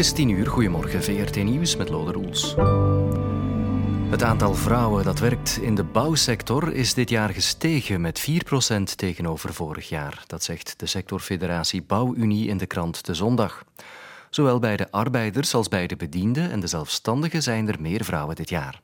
[0.00, 2.54] is tien uur, goedemorgen, VRT Nieuws met Lode Roels.
[4.10, 9.54] Het aantal vrouwen dat werkt in de bouwsector is dit jaar gestegen met 4% tegenover
[9.54, 10.24] vorig jaar.
[10.26, 13.64] Dat zegt de sectorfederatie Bouwunie in de krant De Zondag.
[14.30, 18.36] Zowel bij de arbeiders als bij de bedienden en de zelfstandigen zijn er meer vrouwen
[18.36, 18.80] dit jaar.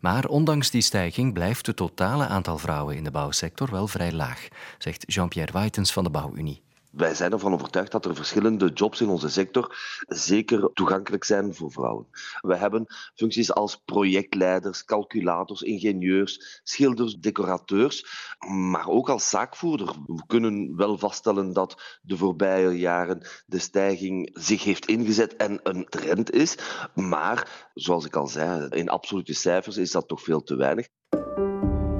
[0.00, 4.48] Maar ondanks die stijging blijft het totale aantal vrouwen in de bouwsector wel vrij laag,
[4.78, 6.63] zegt Jean-Pierre Waitens van de Bouwunie.
[6.96, 11.72] Wij zijn ervan overtuigd dat er verschillende jobs in onze sector zeker toegankelijk zijn voor
[11.72, 12.06] vrouwen.
[12.40, 18.06] We hebben functies als projectleiders, calculators, ingenieurs, schilders, decorateurs,
[18.48, 19.86] maar ook als zaakvoerder.
[20.06, 25.86] We kunnen wel vaststellen dat de voorbije jaren de stijging zich heeft ingezet en een
[25.88, 26.58] trend is.
[26.94, 30.88] Maar, zoals ik al zei, in absolute cijfers is dat toch veel te weinig.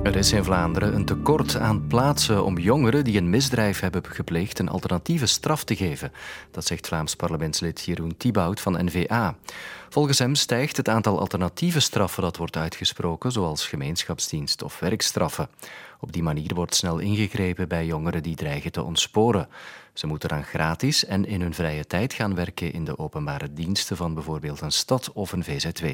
[0.05, 4.59] Er is in Vlaanderen een tekort aan plaatsen om jongeren die een misdrijf hebben gepleegd
[4.59, 6.13] een alternatieve straf te geven.
[6.51, 9.37] Dat zegt Vlaams parlementslid Jeroen Thibaut van NVA.
[9.89, 15.49] Volgens hem stijgt het aantal alternatieve straffen dat wordt uitgesproken, zoals gemeenschapsdienst of werkstraffen.
[16.01, 19.49] Op die manier wordt snel ingegrepen bij jongeren die dreigen te ontsporen.
[19.95, 23.97] Ze moeten dan gratis en in hun vrije tijd gaan werken in de openbare diensten
[23.97, 25.87] van bijvoorbeeld een stad of een VZW.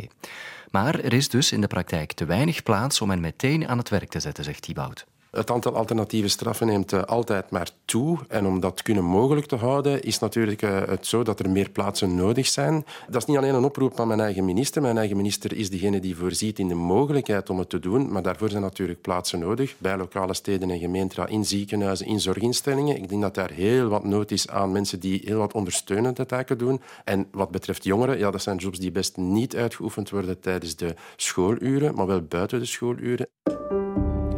[0.71, 3.89] Maar er is dus in de praktijk te weinig plaats om hen meteen aan het
[3.89, 5.07] werk te zetten, zegt Thibaut.
[5.31, 8.19] Het aantal alternatieve straffen neemt uh, altijd maar toe.
[8.29, 11.71] En om dat kunnen mogelijk te houden, is natuurlijk uh, het zo dat er meer
[11.71, 12.85] plaatsen nodig zijn.
[13.09, 14.83] Dat is niet alleen een oproep aan mijn eigen minister.
[14.83, 18.13] Mijn eigen minister is degene die voorziet in de mogelijkheid om het te doen.
[18.13, 19.75] Maar daarvoor zijn natuurlijk plaatsen nodig.
[19.79, 22.97] Bij lokale steden en gemeenten, in ziekenhuizen, in zorginstellingen.
[22.97, 26.59] Ik denk dat daar heel wat nood is aan mensen die heel wat ondersteunende taken
[26.59, 26.81] doen.
[27.05, 30.95] En wat betreft jongeren, ja, dat zijn jobs die best niet uitgeoefend worden tijdens de
[31.17, 33.29] schooluren, maar wel buiten de schooluren.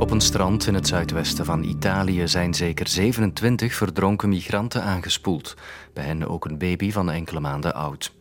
[0.02, 5.56] Op een strand in het zuidwesten van Italië zijn zeker 27 verdronken migranten aangespoeld.
[5.92, 8.12] Bij hen ook een baby van enkele maanden oud.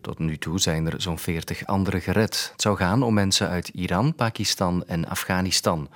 [0.00, 2.48] Tot nu toe zijn er zo'n 40 anderen gered.
[2.52, 5.88] Het zou gaan om mensen uit Iran, Pakistan en Afghanistan.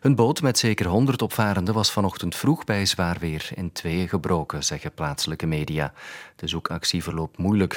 [0.00, 4.64] Hun boot met zeker 100 opvarenden was vanochtend vroeg bij zwaar weer in tweeën gebroken,
[4.64, 5.92] zeggen plaatselijke media.
[6.36, 7.74] De zoekactie verloopt moeilijk.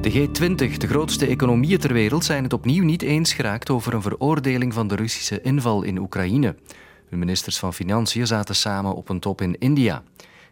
[0.00, 4.02] De G20, de grootste economieën ter wereld, zijn het opnieuw niet eens geraakt over een
[4.02, 6.54] veroordeling van de Russische inval in Oekraïne.
[7.08, 10.02] Hun ministers van Financiën zaten samen op een top in India.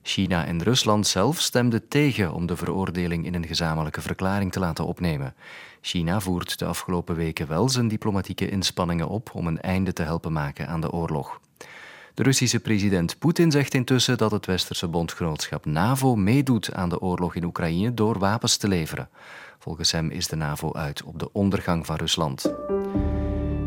[0.06, 4.87] China en Rusland zelf stemden tegen om de veroordeling in een gezamenlijke verklaring te laten
[4.87, 5.34] opnemen.
[5.81, 10.33] China voert de afgelopen weken wel zijn diplomatieke inspanningen op om een einde te helpen
[10.33, 11.41] maken aan de oorlog.
[12.15, 17.34] De Russische president Poetin zegt intussen dat het westerse bondgenootschap NAVO meedoet aan de oorlog
[17.34, 19.09] in Oekraïne door wapens te leveren.
[19.59, 22.53] Volgens hem is de NAVO uit op de ondergang van Rusland.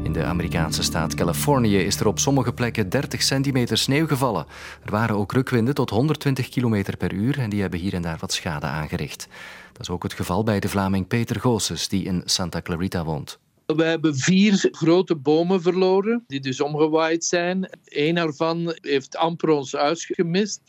[0.10, 4.46] In de Amerikaanse staat Californië is er op sommige plekken 30 centimeter sneeuw gevallen.
[4.86, 8.18] Er waren ook rukwinden tot 120 km per uur en die hebben hier en daar
[8.20, 9.28] wat schade aangericht.
[9.72, 13.40] Dat is ook het geval bij de Vlaming Peter Goossens, die in Santa Clarita woont.
[13.66, 17.70] We hebben vier grote bomen verloren, die dus omgewaaid zijn.
[17.86, 20.62] Eén daarvan heeft amper ons huis gemist.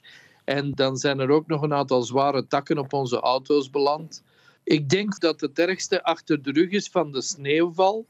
[0.44, 4.22] En dan zijn er ook nog een aantal zware takken op onze auto's beland.
[4.64, 8.06] Ik denk dat het ergste achter de rug is van de sneeuwval.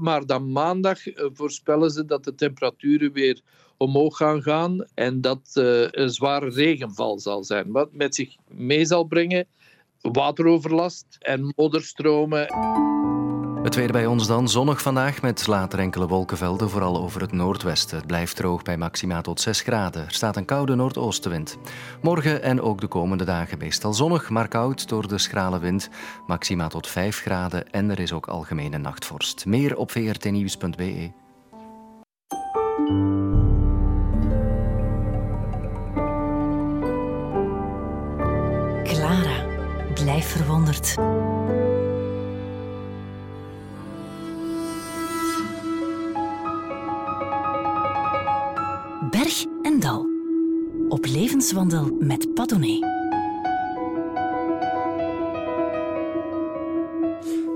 [0.00, 3.40] Maar dan maandag eh, voorspellen ze dat de temperaturen weer
[3.76, 7.72] omhoog gaan gaan en dat uh, een zware regenval zal zijn.
[7.72, 9.46] Wat met zich mee zal brengen
[10.00, 12.46] wateroverlast en modderstromen.
[13.66, 17.96] Het weer bij ons dan zonnig vandaag met later enkele wolkenvelden, vooral over het noordwesten.
[17.96, 20.04] Het blijft droog bij maxima tot 6 graden.
[20.04, 21.58] Er staat een koude noordoostenwind.
[22.02, 25.88] Morgen en ook de komende dagen meestal zonnig, maar koud door de schrale wind.
[26.26, 29.46] Maxima tot 5 graden en er is ook algemene nachtvorst.
[29.46, 31.10] Meer op vrtnieuws.be.
[38.84, 39.44] Clara,
[39.94, 40.94] blijf verwonderd.
[50.96, 52.78] Op levenswandel met Padone.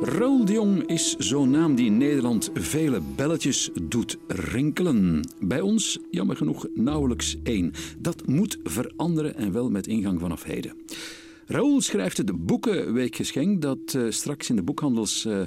[0.00, 5.28] Raoul de Jong is zo'n naam die in Nederland vele belletjes doet rinkelen.
[5.38, 7.72] Bij ons, jammer genoeg, nauwelijks één.
[7.98, 10.76] Dat moet veranderen en wel met ingang vanaf heden.
[11.46, 15.40] Raoul schrijft de Boekenweekgeschenk dat uh, straks in de boekhandels uh,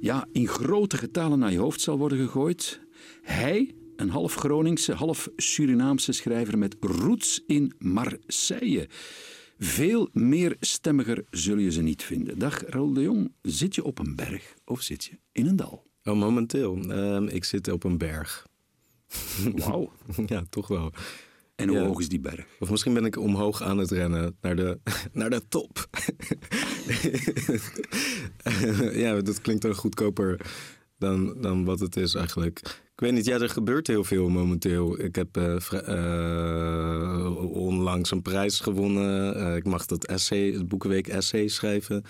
[0.00, 2.80] ja, in grote getalen naar je hoofd zal worden gegooid.
[3.22, 8.88] Hij een half Groningse, half Surinaamse schrijver met roots in Marseille.
[9.58, 12.38] Veel meer stemmiger zul je ze niet vinden.
[12.38, 15.86] Dag Raoul de Jong, zit je op een berg of zit je in een dal?
[16.04, 16.78] Oh, momenteel.
[16.78, 18.46] Uh, ik zit op een berg.
[19.54, 19.92] Wauw.
[20.26, 20.92] ja, toch wel.
[21.56, 22.46] En hoe hoog is die berg?
[22.58, 24.78] Of misschien ben ik omhoog aan het rennen naar de,
[25.12, 25.88] naar de top.
[29.02, 30.40] ja, dat klinkt dan goedkoper
[30.98, 32.84] dan, dan wat het is eigenlijk.
[32.96, 35.00] Ik weet niet, ja, er gebeurt heel veel momenteel.
[35.00, 35.56] Ik heb uh,
[35.88, 39.36] uh, onlangs een prijs gewonnen.
[39.36, 42.04] Uh, ik mag dat essay, het Boekenweek essay schrijven.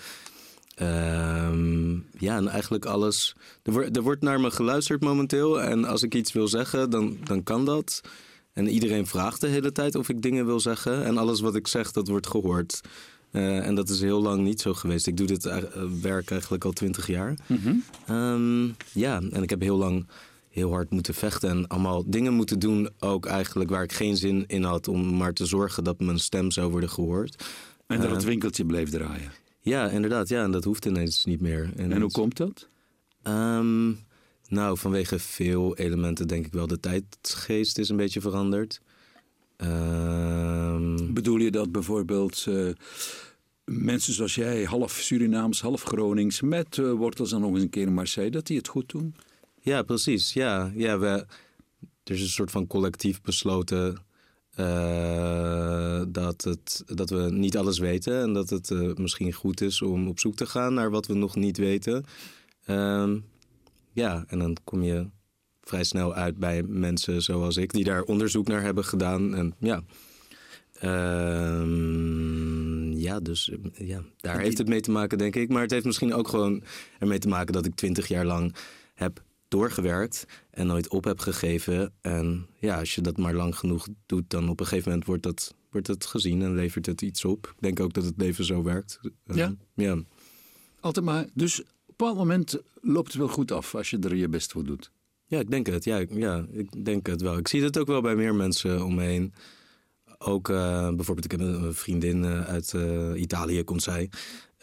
[0.75, 3.35] Ehm, ja, en eigenlijk alles.
[3.63, 5.61] Er, wordt er wordt naar me geluisterd momenteel.
[5.61, 8.01] En als ik iets wil zeggen, dan, dan kan dat.
[8.53, 11.05] En iedereen vraagt de hele tijd of ik dingen wil zeggen.
[11.05, 12.81] En alles wat ik zeg, dat wordt gehoord.
[13.31, 15.07] En dat is heel lang niet zo geweest.
[15.07, 15.49] Ik doe dit
[16.01, 17.37] werk eigenlijk al twintig jaar.
[17.47, 18.15] Mm -hmm.
[18.15, 20.05] um, ja, en ik heb heel lang
[20.57, 24.43] heel hard moeten vechten en allemaal dingen moeten doen, ook eigenlijk waar ik geen zin
[24.47, 27.45] in had, om maar te zorgen dat mijn stem zou worden gehoord.
[27.87, 29.31] En dat uh, het winkeltje bleef draaien.
[29.61, 30.29] Ja, inderdaad.
[30.29, 31.71] Ja, en dat hoeft ineens niet meer.
[31.75, 32.69] En, en hoe komt dat?
[33.23, 33.99] Um,
[34.47, 36.67] nou, vanwege veel elementen denk ik wel.
[36.67, 38.81] De tijdgeest is een beetje veranderd.
[39.57, 41.13] Um...
[41.13, 42.73] Bedoel je dat bijvoorbeeld uh,
[43.65, 47.87] mensen zoals jij, half Surinaams, half Gronings, met uh, wortels en nog eens een keer
[47.87, 49.15] in Marseille, dat die het goed doen?
[49.67, 50.33] Ja, precies.
[50.33, 51.07] Ja, ja we,
[52.03, 53.97] er is een soort van collectief besloten
[54.59, 59.81] uh, dat, het, dat we niet alles weten en dat het uh, misschien goed is
[59.81, 62.05] om op zoek te gaan naar wat we nog niet weten.
[62.67, 63.25] Um,
[63.91, 65.07] ja, en dan kom je
[65.61, 69.35] vrij snel uit bij mensen zoals ik, die daar onderzoek naar hebben gedaan.
[69.35, 69.83] En ja,
[71.61, 75.49] um, ja dus ja, daar heeft het mee te maken, denk ik.
[75.49, 76.63] Maar het heeft misschien ook gewoon
[76.99, 78.55] ermee te maken dat ik twintig jaar lang
[78.93, 81.93] heb doorgewerkt en nooit op heb gegeven.
[82.01, 85.23] En ja, als je dat maar lang genoeg doet, dan op een gegeven moment wordt
[85.23, 87.53] dat, wordt het gezien en levert het iets op.
[87.55, 88.99] Ik denk ook dat het leven zo werkt.
[89.23, 89.55] Ja?
[89.73, 90.03] ja.
[90.79, 91.27] Altijd maar.
[91.33, 94.51] Dus op een bepaald moment loopt het wel goed af als je er je best
[94.51, 94.91] voor doet.
[95.25, 95.83] Ja, ik denk het.
[95.83, 97.37] Ja, ja, ik denk het wel.
[97.37, 99.33] Ik zie het ook wel bij meer mensen om me heen.
[100.17, 104.09] Ook uh, bijvoorbeeld, ik heb een vriendin uh, uit uh, Italië, komt zij.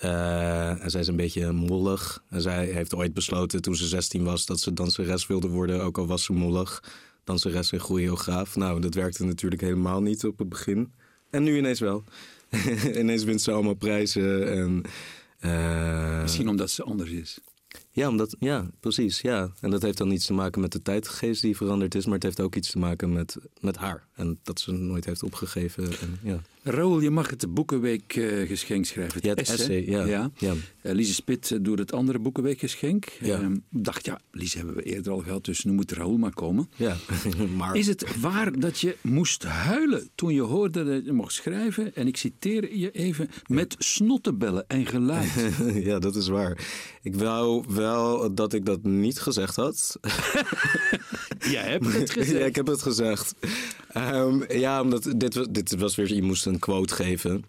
[0.02, 2.24] Uh, en zij is een beetje mollig.
[2.28, 5.98] En zij heeft ooit besloten toen ze 16 was dat ze danseres wilde worden, ook
[5.98, 6.82] al was ze mollig.
[7.24, 8.56] Danseres en choreograaf.
[8.56, 10.92] Nou, dat werkte natuurlijk helemaal niet op het begin.
[11.30, 12.04] En nu ineens wel.
[13.00, 14.52] ineens wint ze allemaal prijzen.
[14.52, 14.82] En,
[15.40, 16.22] uh...
[16.22, 17.38] Misschien omdat ze anders is.
[17.90, 19.20] Ja, omdat, ja, precies.
[19.20, 19.52] Ja.
[19.60, 22.22] En dat heeft dan niets te maken met de tijdgeest die veranderd is, maar het
[22.22, 24.06] heeft ook iets te maken met, met haar.
[24.14, 25.84] En dat ze nooit heeft opgegeven.
[25.84, 26.40] En, ja.
[26.62, 29.14] Raoul, je mag het Boekenweek uh, geschenk schrijven.
[29.14, 30.04] Het ja, het essay, ja.
[30.04, 30.30] ja.
[30.38, 30.52] ja.
[30.82, 33.08] Uh, Lise Spit doet het andere Boekenweekgeschenk.
[33.20, 33.40] Ja.
[33.40, 36.68] Uh, dacht, ja, Lise hebben we eerder al gehad, dus nu moet Raoul maar komen.
[36.76, 36.96] Ja,
[37.56, 37.76] maar...
[37.76, 41.94] Is het waar dat je moest huilen toen je hoorde dat je mocht schrijven?
[41.94, 45.32] En ik citeer je even, met snottenbellen en geluid.
[45.88, 46.66] ja, dat is waar.
[47.02, 49.98] Ik wou wel dat ik dat niet gezegd had.
[51.50, 52.38] Jij hebt het gezegd.
[52.38, 53.34] ja, ik heb het gezegd.
[54.12, 57.44] Um, ja, omdat dit, dit was weer, je moest een quote geven,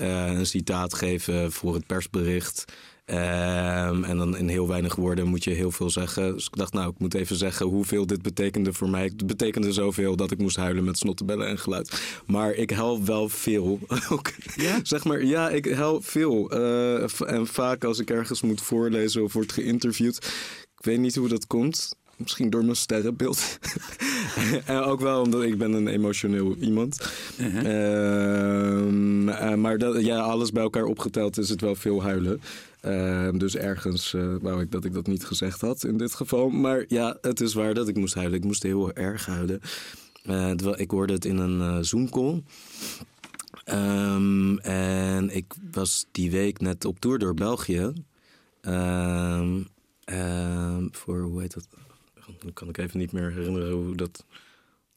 [0.00, 2.64] uh, een citaat geven voor het persbericht.
[3.06, 6.34] Um, en dan in heel weinig woorden moet je heel veel zeggen.
[6.34, 9.04] Dus ik dacht, nou, ik moet even zeggen hoeveel dit betekende voor mij.
[9.04, 12.02] Het betekende zoveel dat ik moest huilen met snottenbellen en geluid.
[12.26, 13.78] Maar ik huil wel veel.
[14.56, 14.78] ja?
[14.82, 16.54] Zeg maar, ja, ik huil veel.
[16.58, 20.16] Uh, en vaak als ik ergens moet voorlezen of word geïnterviewd.
[20.78, 21.96] Ik weet niet hoe dat komt.
[22.22, 23.58] Misschien door mijn sterrenbeeld.
[24.64, 27.12] en ook wel omdat ik ben een emotioneel iemand.
[27.38, 27.64] Uh,
[29.26, 32.40] uh, maar dat, ja, alles bij elkaar opgeteld is het wel veel huilen.
[32.84, 36.48] Uh, dus ergens uh, wou ik dat ik dat niet gezegd had in dit geval.
[36.48, 38.38] Maar ja, het is waar dat ik moest huilen.
[38.38, 39.60] Ik moest heel erg huilen.
[40.76, 42.42] Ik hoorde het in een Zoom-call.
[43.64, 47.92] Um, en ik was die week net op tour door België.
[48.62, 49.68] Um,
[50.90, 51.66] voor, hoe heet dat?
[52.42, 54.24] Dan kan ik even niet meer herinneren hoe dat...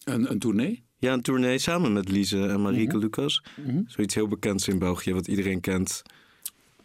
[0.03, 0.83] Een, een tournee?
[0.97, 2.99] Ja, een tournee samen met Lise en Marieke mm-hmm.
[2.99, 3.43] Lucas.
[3.55, 3.83] Mm-hmm.
[3.87, 6.01] Zoiets heel bekends in België, wat iedereen kent.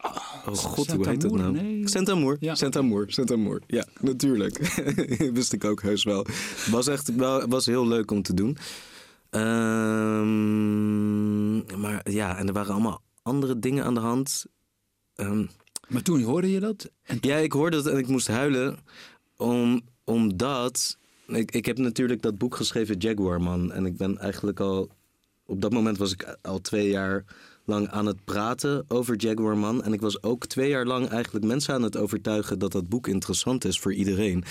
[0.00, 1.52] Oh, oh god, hoe heet dat nou?
[1.52, 1.88] Nee.
[1.88, 2.36] Saint-Amour.
[2.40, 2.54] Ja.
[2.54, 3.62] Saint-Amour, Saint-Amour.
[3.66, 4.58] Ja, natuurlijk.
[5.32, 6.26] Wist ik ook heus wel.
[6.70, 8.56] Was echt wel, was heel leuk om te doen.
[9.30, 10.80] Um,
[11.80, 14.46] maar ja, en er waren allemaal andere dingen aan de hand.
[15.16, 15.48] Um,
[15.88, 16.90] maar toen hoorde je dat?
[17.02, 18.78] En ja, ik hoorde dat en ik moest huilen.
[19.36, 20.98] Om, omdat...
[21.26, 23.72] Ik, ik heb natuurlijk dat boek geschreven, Jaguar Man.
[23.72, 24.88] En ik ben eigenlijk al...
[25.46, 27.24] Op dat moment was ik al twee jaar
[27.64, 29.82] lang aan het praten over Jaguar Man.
[29.82, 32.58] En ik was ook twee jaar lang eigenlijk mensen aan het overtuigen...
[32.58, 34.44] dat dat boek interessant is voor iedereen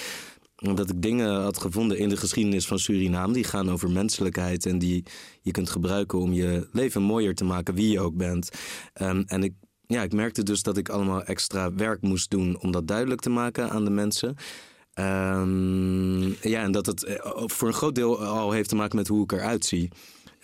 [0.62, 3.34] omdat ik dingen had gevonden in de geschiedenis van Suriname.
[3.34, 5.04] Die gaan over menselijkheid en die
[5.42, 8.50] je kunt gebruiken om je leven mooier te maken, wie je ook bent.
[9.02, 9.54] Um, en ik,
[9.88, 13.30] ja, ik merkte dus dat ik allemaal extra werk moest doen om dat duidelijk te
[13.30, 14.36] maken aan de mensen.
[15.00, 19.24] Um, ja, en dat het voor een groot deel al heeft te maken met hoe
[19.24, 19.90] ik eruit zie.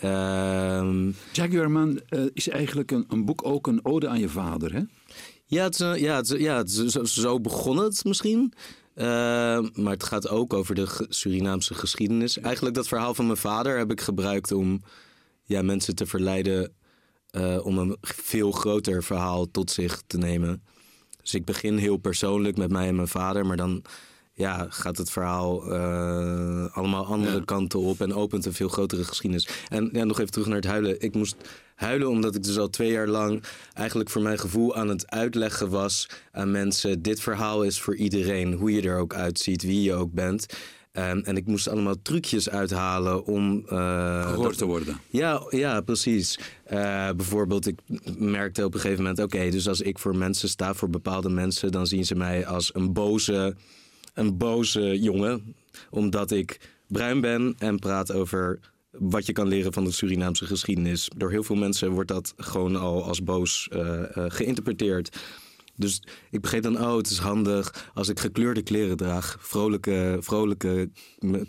[0.04, 4.74] Um, Jaguar Man uh, is eigenlijk een, een, boek ook een ode aan je vader,
[4.74, 4.82] hè?
[5.46, 8.54] Ja, het is, een- ja, het is- ja het is- zo, zo begon het misschien.
[8.94, 9.06] Eh,
[9.74, 12.40] maar het gaat ook over de Surinaamse geschiedenis.
[12.40, 14.82] Eigenlijk dat verhaal van mijn vader heb ik gebruikt om
[15.44, 16.72] ja, mensen te verleiden
[17.30, 20.64] eh, om een veel groter verhaal tot zich te nemen.
[21.22, 23.82] Dus ik begin heel persoonlijk met mij en mijn vader, maar dan
[24.38, 27.44] ja, gaat het verhaal eh, allemaal andere Ja.
[27.46, 29.48] kanten op en opent een veel grotere geschiedenis.
[29.70, 31.02] En ja, nog even terug naar het huilen.
[31.02, 31.36] Ik moest
[31.76, 35.70] huilen omdat ik dus al twee jaar lang eigenlijk voor mijn gevoel aan het uitleggen
[35.70, 39.94] was aan mensen: dit verhaal is voor iedereen, hoe je er ook uitziet, wie je
[39.94, 40.46] ook bent.
[40.92, 43.64] En, en ik moest allemaal trucjes uithalen om.
[43.68, 45.00] eh, Gehoord dat- te worden.
[45.10, 46.40] ja, ja, precies.
[46.66, 47.80] Eh, bijvoorbeeld, ik
[48.18, 51.72] merkte op een gegeven moment: oké, dus als ik voor mensen sta, voor bepaalde mensen,
[51.72, 53.56] dan zien ze mij als een boze,
[54.16, 55.56] een boze jongen,
[55.90, 58.60] omdat ik bruin ben en praat over
[58.92, 61.10] wat je kan leren van de Surinaamse geschiedenis.
[61.18, 65.18] Door heel veel mensen wordt dat gewoon al als boos eh, eh, geïnterpreteerd.
[65.76, 66.02] Dus
[66.32, 69.38] ik begreep dan, oh, het is handig als ik gekleurde kleren draag.
[69.40, 70.90] Vrolijke, vrolijke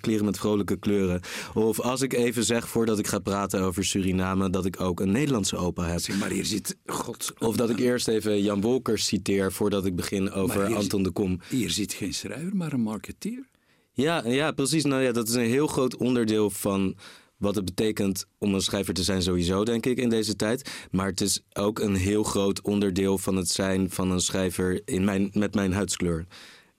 [0.01, 1.21] kleren met vrolijke kleuren.
[1.55, 5.11] Of als ik even zeg voordat ik ga praten over Suriname, dat ik ook een
[5.11, 6.01] Nederlandse opa heb.
[6.01, 6.77] Zeg maar, hier zit...
[6.87, 7.33] God.
[7.39, 11.41] Of dat ik eerst even Jan Wolkers citeer voordat ik begin over Anton de Kom.
[11.49, 13.49] Hier zit geen schrijver, maar een marketeer.
[13.93, 14.85] Ja, ja, precies.
[14.85, 16.97] Nou ja, dat is een heel groot onderdeel van
[17.37, 20.71] wat het betekent om een schrijver te zijn sowieso, denk ik, in deze tijd.
[20.91, 25.05] Maar het is ook een heel groot onderdeel van het zijn van een schrijver in
[25.05, 26.27] mijn, met mijn huidskleur.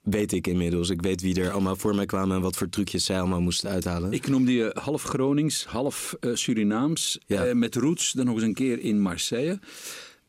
[0.00, 0.90] Weet ik inmiddels.
[0.90, 3.70] Ik weet wie er allemaal voor mij kwamen en wat voor trucjes zij allemaal moesten
[3.70, 4.12] uithalen.
[4.12, 7.18] Ik noemde je half Gronings, half eh, Surinaams.
[7.26, 7.44] Ja.
[7.44, 9.58] eh, met roots dan nog eens een keer in Marseille.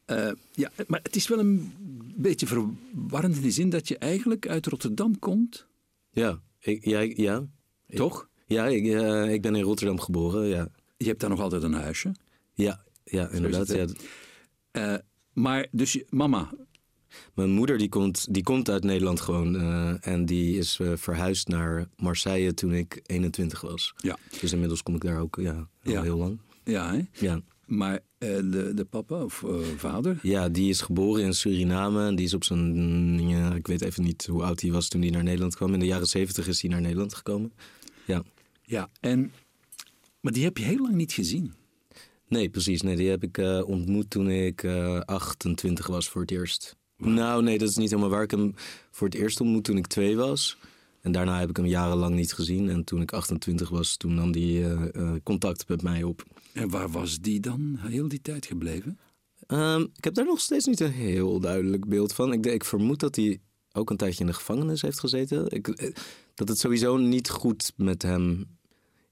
[0.06, 1.74] Eh, ja, maar het is wel een
[2.16, 5.68] beetje verwarrend in de zin dat je eigenlijk uit Rotterdam komt.
[6.12, 7.48] Ja, ik, ja, ja.
[7.96, 8.29] Toch?
[8.50, 10.68] Ja, ik, eh, ik ben in Rotterdam geboren, ja.
[10.98, 12.12] Je hebt daar nog altijd een huisje.
[12.54, 13.68] Ja, ja inderdaad.
[13.68, 13.86] ja.
[14.72, 14.96] Eh,
[15.34, 16.50] maar dus je, mama,
[17.34, 19.56] Mijn moeder die komt, die komt uit Nederland gewoon.
[19.56, 23.94] eh, en die is verhuisd naar Marseille toen ik 21 was.
[23.98, 25.54] ja, Dus inmiddels kom ik daar ook ja,
[25.84, 26.02] al Ja.
[26.02, 26.40] heel lang.
[26.64, 27.02] ja hè?
[27.26, 27.42] Ja.
[27.66, 29.44] maar de, de papa of
[29.78, 32.06] vader, ja, die is geboren in Suriname.
[32.08, 33.28] En die is op zijn...
[33.28, 35.74] Ja, ik weet even niet hoe oud hij was toen hij naar Nederland kwam.
[35.74, 37.54] In de jaren 70 is hij naar Nederland gekomen.
[38.06, 38.24] Ja.
[38.70, 39.32] Ja, en,
[40.20, 41.54] maar die heb je heel lang niet gezien.
[42.28, 42.82] Nee, precies.
[42.82, 46.76] Nee, die heb ik eh, ontmoet toen ik eh 28 was voor het eerst.
[46.98, 48.24] Nou, nee, dat is niet helemaal waar.
[48.24, 48.54] Ik hem
[48.92, 50.58] voor het eerst ontmoet toen ik twee was.
[51.02, 52.70] En daarna heb ik hem jarenlang niet gezien.
[52.70, 56.24] En toen ik 28 was, toen nam hij eh, eh, contact met mij op.
[56.54, 59.00] En waar was die dan heel die tijd gebleven?
[59.48, 62.34] Ehm, ik heb daar nog steeds niet een heel duidelijk beeld van.
[62.34, 63.40] Ik, ik vermoed dat hij
[63.72, 65.50] ook een tijdje in de gevangenis heeft gezeten.
[65.50, 65.94] Ik, eh,
[66.34, 68.58] dat het sowieso niet goed met hem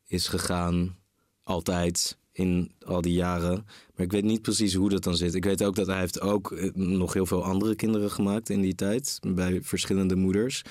[0.07, 0.95] is gegaan.
[1.43, 2.17] Altijd.
[2.31, 3.65] In al die jaren.
[3.95, 5.33] Maar ik weet niet precies hoe dat dan zit.
[5.35, 8.61] Ik weet ook dat hij heeft ook eh, nog heel veel andere kinderen gemaakt in
[8.61, 9.19] die tijd.
[9.27, 10.61] Bij verschillende moeders.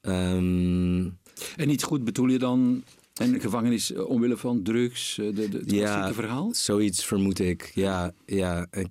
[0.00, 1.08] Ehm,
[1.56, 2.84] En niet goed bedoel je dan
[3.14, 6.12] en gevangenis eh, omwille van drugs, eh, de, de, het Ja.
[6.12, 6.54] verhaal?
[6.54, 7.70] Zoiets vermoed ik.
[7.74, 8.66] Ja, ja.
[8.70, 8.88] Ik,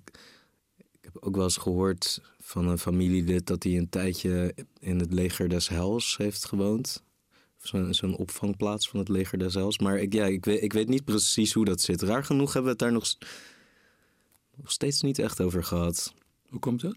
[0.78, 5.14] ik heb ook wel eens gehoord van een familielid dat hij een tijdje in het
[5.14, 7.04] leger des Hels heeft gewoond.
[7.90, 9.80] Zo'n opvangplaats van het leger des Hels.
[9.80, 12.02] Maar ik, ja, ik, weet, ik weet niet precies hoe dat zit.
[12.02, 13.16] Raar genoeg hebben we het daar nog,
[14.56, 16.14] nog steeds niet echt over gehad.
[16.50, 16.96] Hoe komt dat?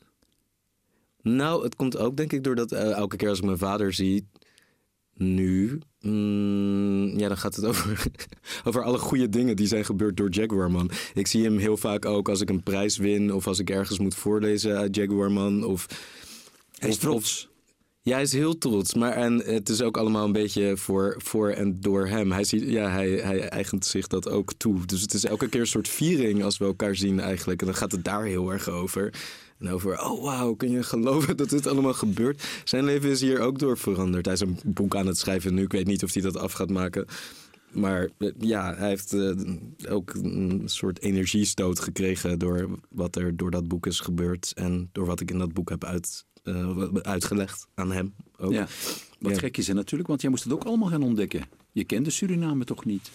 [1.23, 4.27] Nou, het komt ook denk ik doordat eh, elke keer als ik mijn vader zie,
[5.15, 8.07] nu, mm, ja, dan gaat het over,
[8.65, 10.91] over alle goede dingen die zijn gebeurd door Jaguarman.
[11.15, 13.99] Ik zie hem heel vaak ook als ik een prijs win of als ik ergens
[13.99, 15.65] moet voorlezen uit Jaguarman.
[15.65, 15.87] Of,
[16.79, 17.49] Hij is of- trots.
[18.03, 18.95] Ja, hij is heel trots.
[18.95, 22.33] Maar en het is ook allemaal een beetje voor, voor en door hem.
[22.33, 24.87] Hij, ziet, ja, hij, hij eigent zich dat ook toe.
[24.87, 27.61] Dus het is elke keer een soort viering als we elkaar zien eigenlijk.
[27.61, 29.13] En dan gaat het daar heel erg over.
[29.59, 32.45] En over, oh wauw, kun je geloven dat dit allemaal gebeurt?
[32.65, 34.25] Zijn leven is hier ook door veranderd.
[34.25, 35.63] Hij is een boek aan het schrijven nu.
[35.63, 37.07] Ik weet niet of hij dat af gaat maken.
[37.73, 39.31] Maar eh, ja, hij heeft eh,
[39.89, 44.53] ook een soort energiestoot gekregen door wat er door dat boek is gebeurd.
[44.55, 48.15] En door wat ik in dat boek heb uit, eh, uitgelegd aan hem.
[48.39, 48.53] Ook.
[48.53, 48.67] Ja.
[49.19, 49.39] Wat Ja.
[49.39, 51.45] gek is er natuurlijk, want jij moest het ook allemaal gaan ontdekken.
[51.73, 53.11] Je kende Suriname toch niet?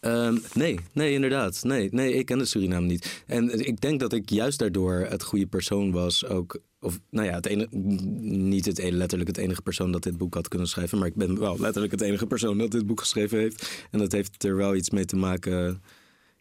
[0.00, 1.62] Ehm, nee, nee, inderdaad.
[1.64, 3.22] Nee, nee, ik ken de Suriname niet.
[3.26, 6.26] En ik denk dat ik juist daardoor het goede persoon was.
[6.26, 7.68] Ook, of nou ja, het ene,
[8.20, 10.98] niet het, letterlijk het enige persoon dat dit boek had kunnen schrijven.
[10.98, 13.86] Maar ik ben wel letterlijk het enige persoon dat dit boek geschreven heeft.
[13.90, 15.82] En dat heeft er wel iets mee te maken.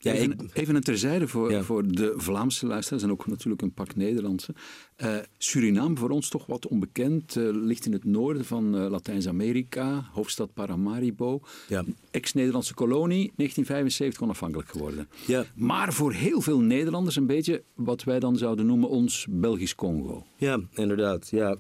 [0.03, 3.95] Ja, even, even een terzijde voor, voor de Vlaamse luisteraars en ook natuurlijk een pak
[3.95, 4.53] Nederlandse.
[4.97, 10.09] Uh, Suriname voor ons toch wat onbekend, uh, ligt in het noorden van uh, Latijns-Amerika,
[10.11, 11.41] hoofdstad Paramaribo.
[11.67, 11.83] Ja.
[12.11, 15.07] Ex-Nederlandse kolonie, 1975 onafhankelijk geworden.
[15.27, 15.45] Ja.
[15.55, 20.25] Maar voor heel veel Nederlanders een beetje wat wij dan zouden noemen ons Belgisch Congo.
[20.35, 21.29] Ja, inderdaad.
[21.29, 21.55] Ja,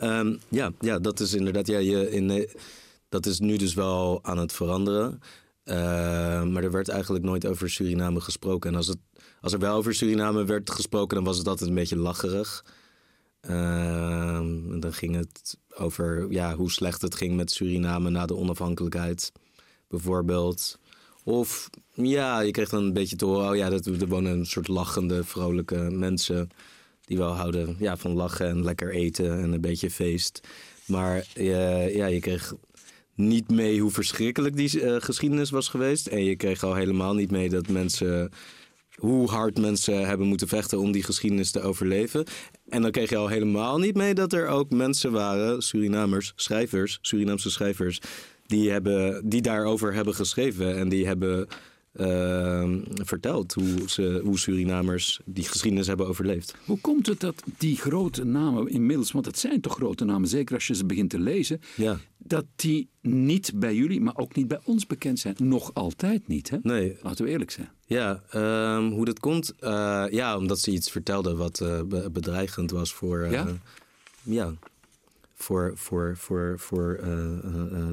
[0.00, 1.66] um, ja, ja dat is inderdaad.
[1.66, 2.48] Ja, je, in,
[3.08, 5.20] dat is nu dus wel aan het veranderen.
[5.68, 5.74] Uh,
[6.42, 8.70] maar er werd eigenlijk nooit over Suriname gesproken.
[8.70, 8.98] En als, het,
[9.40, 12.64] als er wel over Suriname werd gesproken, dan was het altijd een beetje lacherig.
[13.50, 14.40] Uh,
[14.80, 19.32] dan ging het over ja, hoe slecht het ging met Suriname na de onafhankelijkheid,
[19.88, 20.78] bijvoorbeeld.
[21.24, 24.46] Of ja, je kreeg dan een beetje te horen, oh ja, dat, er wonen een
[24.46, 26.48] soort lachende, vrolijke mensen.
[27.04, 30.40] Die wel houden ja, van lachen en lekker eten en een beetje feest.
[30.86, 32.54] Maar uh, ja, je kreeg
[33.16, 36.06] niet mee hoe verschrikkelijk die uh, geschiedenis was geweest.
[36.06, 38.30] En je kreeg al helemaal niet mee dat mensen.
[38.96, 42.24] hoe hard mensen hebben moeten vechten om die geschiedenis te overleven.
[42.68, 46.98] En dan kreeg je al helemaal niet mee dat er ook mensen waren, Surinamers, schrijvers,
[47.00, 48.00] Surinaamse schrijvers.
[48.46, 51.48] Die, hebben, die daarover hebben geschreven en die hebben
[52.00, 52.68] uh,
[53.04, 56.54] vertelt hoe, ze, hoe Surinamers die geschiedenis hebben overleefd.
[56.64, 60.54] Hoe komt het dat die grote namen inmiddels, want het zijn toch grote namen, zeker
[60.54, 61.98] als je ze begint te lezen, ja.
[62.28, 65.34] Dat die niet bij jullie, maar ook niet bij ons bekend zijn?
[65.38, 66.58] Nog altijd niet, hè?
[66.62, 66.96] Nee.
[67.02, 67.70] Laten we eerlijk zijn.
[67.86, 69.54] Ja, um, hoe dat komt?
[69.60, 71.80] Uh, ja, omdat ze iets vertelden wat uh,
[72.12, 73.18] bedreigend was voor.
[73.18, 73.46] Uh, ja?
[74.22, 74.54] ja.
[75.34, 77.00] Voor, voor, voor, voor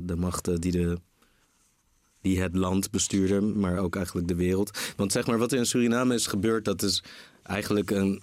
[0.04, 0.98] de machten die de
[2.22, 4.94] die het land bestuurde, maar ook eigenlijk de wereld.
[4.96, 7.04] Want zeg maar, wat er in Suriname is gebeurd, dat is
[7.44, 8.22] eigenlijk een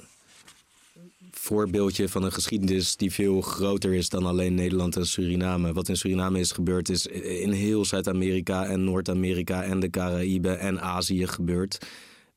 [1.40, 5.73] voorbeeldje van een geschiedenis die veel groter is dan alleen Nederland en Suriname.
[5.73, 10.80] Wat in Suriname is gebeurd, is in heel Zuid-Amerika en Noord-Amerika en de Caraïben en
[10.80, 11.87] Azië gebeurd.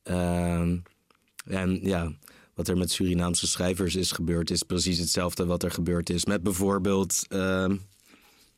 [0.04, 0.60] Uh,
[1.44, 2.12] en ja,
[2.54, 6.42] wat er met Surinaamse schrijvers is gebeurd, is precies hetzelfde wat er gebeurd is met
[6.42, 7.26] bijvoorbeeld.
[7.28, 7.38] Uh,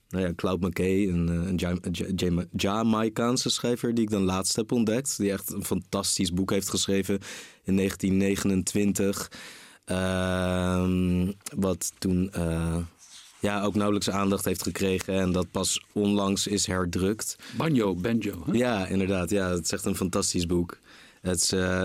[0.09, 1.69] nou ja, Cloud McKay, een, eh,
[2.15, 5.19] een Jamaicaanse schrijver die ik dan laatst heb ontdekt.
[5.19, 7.19] Die echt een fantastisch boek heeft geschreven
[7.65, 9.31] in 1929.
[9.87, 12.77] Ehm, wat toen uh,
[13.41, 17.37] ja, ook nauwelijks aandacht heeft gekregen en dat pas onlangs is herdrukt.
[17.57, 18.43] Banjo, Banjo.
[18.47, 18.53] Hè?
[18.53, 19.31] Ja, inderdaad.
[19.31, 20.79] Ja, het is echt een fantastisch boek.
[21.21, 21.83] Het is, uh,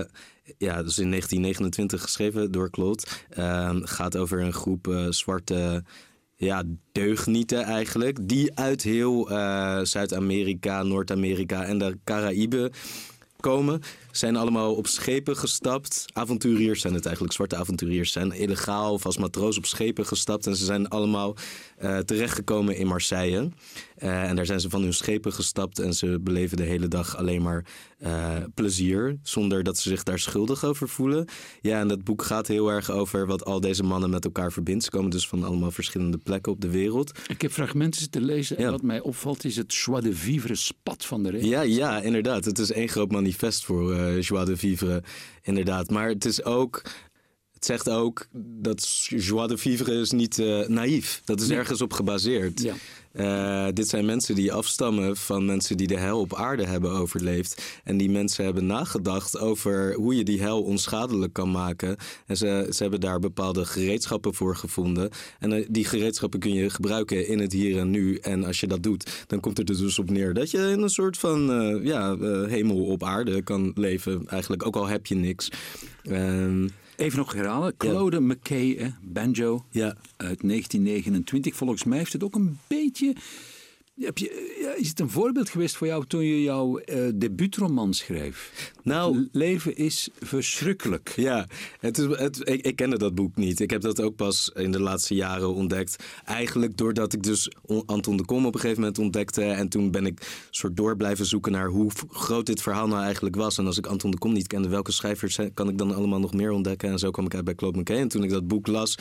[0.58, 3.02] ja, dus in 1929 geschreven door Claude.
[3.38, 5.84] Uh, gaat over een groep zwarte
[6.36, 6.62] ja,
[6.92, 8.18] deugnieten eigenlijk.
[8.28, 9.26] Die uit heel
[9.82, 12.72] Zuid-Amerika, Noord-Amerika en de Caraïben
[13.40, 13.82] komen.
[14.12, 16.04] Zijn allemaal op schepen gestapt.
[16.12, 18.12] Avonturiers zijn het eigenlijk, zwarte avonturiers.
[18.12, 20.46] Zijn illegaal of als matroos op schepen gestapt.
[20.46, 21.36] En ze zijn allemaal
[21.82, 23.48] uh, terechtgekomen in Marseille.
[23.98, 25.78] Uh, en daar zijn ze van hun schepen gestapt.
[25.78, 27.64] En ze beleven de hele dag alleen maar
[28.02, 29.18] uh, plezier.
[29.22, 31.28] Zonder dat ze zich daar schuldig over voelen.
[31.60, 34.84] Ja, en dat boek gaat heel erg over wat al deze mannen met elkaar verbindt.
[34.84, 37.18] Ze komen dus van allemaal verschillende plekken op de wereld.
[37.26, 38.56] Ik heb fragmenten te lezen.
[38.56, 41.48] En wat mij opvalt is het joie de vivre spat van de reden.
[41.48, 42.44] Ja, ja, inderdaad.
[42.44, 45.02] Het is één groot manifest voor joie de vivre.
[45.42, 45.90] Inderdaad.
[45.90, 46.82] Maar het is ook
[47.62, 51.20] het zegt ook dat joie de vivre is niet uh, naïef.
[51.24, 52.62] Dat is ergens op gebaseerd.
[52.62, 52.74] Ja.
[53.12, 57.62] Uh, dit zijn mensen die afstammen van mensen die de hel op aarde hebben overleefd.
[57.84, 61.96] En die mensen hebben nagedacht over hoe je die hel onschadelijk kan maken.
[62.26, 65.10] En ze, ze hebben daar bepaalde gereedschappen voor gevonden.
[65.38, 68.16] En uh, die gereedschappen kun je gebruiken in het hier en nu.
[68.16, 70.82] En als je dat doet, dan komt het er dus op neer dat je in
[70.82, 74.26] een soort van uh, ja, hemel op aarde kan leven.
[74.26, 75.48] Eigenlijk, ook al heb je niks.
[76.02, 76.66] Ehm,
[77.02, 77.76] Even nog herhalen.
[77.76, 78.22] Claude ja.
[78.22, 79.96] McKay, banjo, ja.
[80.16, 81.56] uit 1929.
[81.56, 83.14] Volgens mij heeft het ook een beetje...
[84.00, 88.72] Heb je, is het een voorbeeld geweest voor jou toen je jouw uh, debuutroman schreef?
[88.82, 91.12] Nou, Leven is verschrikkelijk.
[91.16, 91.46] Ja,
[91.80, 93.60] het is, het, ik, ik kende dat boek niet.
[93.60, 96.04] Ik heb dat ook pas in de laatste jaren ontdekt.
[96.24, 97.52] Eigenlijk doordat ik dus
[97.86, 99.42] Anton de Kom op een gegeven moment ontdekte.
[99.42, 103.36] En toen ben ik soort door blijven zoeken naar hoe groot dit verhaal nou eigenlijk
[103.36, 103.58] was.
[103.58, 106.34] En als ik Anton de Kom niet kende, welke schrijvers kan ik dan allemaal nog
[106.34, 106.90] meer ontdekken?
[106.90, 107.98] En zo kwam ik uit bij Claude McKay.
[107.98, 108.98] En toen ik dat boek las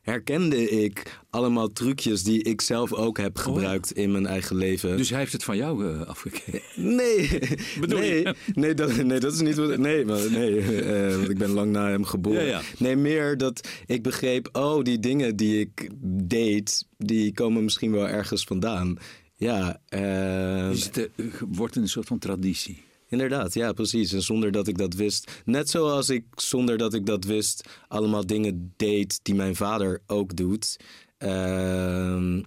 [0.00, 4.96] herkende ik allemaal trucjes die ik zelf ook heb oh gebruikt in mijn eigen leven.
[4.96, 6.60] Dus hij heeft het van jou uh, afgekeken?
[6.96, 7.38] Nee.
[7.80, 9.78] Bedoel nee, nee, dat, nee, dat is niet wat...
[9.78, 12.42] Nee, maar, nee uh, want ik ben lang na hem geboren.
[12.42, 12.60] Ja, ja.
[12.78, 14.48] Nee, meer dat ik begreep...
[14.52, 15.90] Oh, die dingen die ik
[16.28, 18.98] deed, die komen misschien wel ergens vandaan.
[19.36, 19.80] Ja.
[19.94, 21.10] Uh, dus het
[21.48, 22.82] wordt een soort van traditie.
[23.10, 24.12] Inderdaad, ja, precies.
[24.12, 25.42] En zonder dat ik dat wist.
[25.44, 30.36] Net zoals ik zonder dat ik dat wist allemaal dingen deed die mijn vader ook
[30.36, 30.76] doet.
[31.18, 32.38] Uh,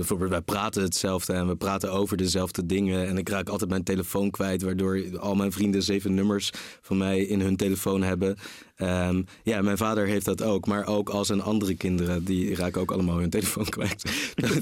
[0.00, 3.06] bijvoorbeeld, wij praten hetzelfde en we praten over dezelfde dingen.
[3.06, 7.20] En ik raak altijd mijn telefoon kwijt, waardoor al mijn vrienden zeven nummers van mij
[7.24, 8.36] in hun telefoon hebben.
[8.76, 12.80] Ehm, ja, mijn vader heeft dat ook, maar ook al zijn andere kinderen, die raken
[12.80, 14.02] ook allemaal hun telefoon kwijt.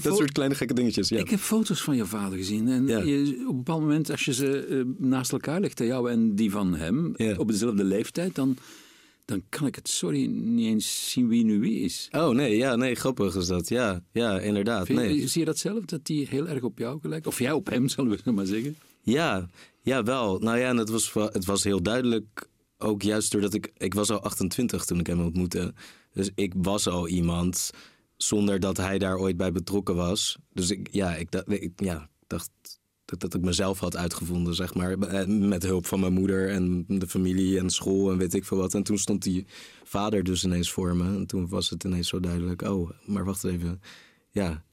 [0.02, 1.08] dat soort kleine gekke dingetjes.
[1.08, 1.18] Ja.
[1.18, 2.68] Ik heb foto's van je vader gezien.
[2.68, 2.98] En Ja.
[2.98, 6.50] je, op een bepaald moment, als je ze eh, naast elkaar legt, jou en die
[6.50, 7.34] van hem, Ja.
[7.36, 8.56] op dezelfde leeftijd, dan,
[9.28, 12.08] dan kan ik het, sorry, niet eens zien wie nu wie is.
[12.12, 13.68] Oh nee, ja, nee, grappig is dat.
[13.68, 14.86] Ja, ja inderdaad.
[14.86, 15.28] Je- Nee.
[15.28, 17.26] Zie je dat zelf, dat die heel erg op jou lijkt?
[17.26, 18.76] Of jij op hem, zullen we maar zeggen?
[19.02, 19.48] Ja,
[19.82, 20.38] ja, wel.
[20.38, 22.48] Nou ja, en het was, het was heel duidelijk.
[22.78, 23.72] Ook juist doordat ik.
[23.76, 25.74] Ik was al 28 toen ik hem ontmoette.
[26.12, 27.70] Dus ik was al iemand.
[28.16, 30.36] Zonder dat hij daar ooit bij betrokken was.
[30.52, 32.50] Dus ik, ja, ik, dacht- ik ja, ik dacht
[33.10, 34.98] dat, dat ik mezelf had uitgevonden, zeg maar.
[34.98, 38.56] Eh, Met hulp van mijn moeder en de familie en school en weet ik veel
[38.56, 38.74] wat.
[38.74, 39.46] En toen stond die
[39.84, 41.04] vader dus ineens voor me.
[41.04, 42.62] En toen was het ineens zo duidelijk.
[42.62, 43.80] Oh, maar wacht even.
[44.30, 44.64] Ja,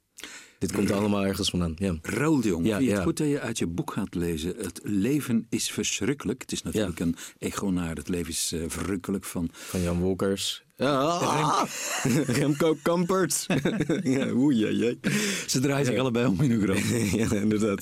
[0.59, 1.73] dit komt allemaal ergens vandaan.
[1.77, 1.97] Ja.
[2.01, 3.01] Raoul de Jong, Ja, ja.
[3.01, 4.55] goed dat je uit je boek gaat lezen?
[4.57, 6.41] Het leven is verschrikkelijk.
[6.41, 9.49] Het is natuurlijk een echo naar het leven is eh, verrukkelijk van...
[9.51, 10.64] Van Jan Wolkers.
[10.77, 11.63] Ah,
[12.37, 13.45] Remco Kampert.
[14.03, 14.99] ja, oei, jee, jee.
[15.47, 17.11] Ze draaien zich allebei om in hun grond.
[17.29, 17.81] ja, inderdaad.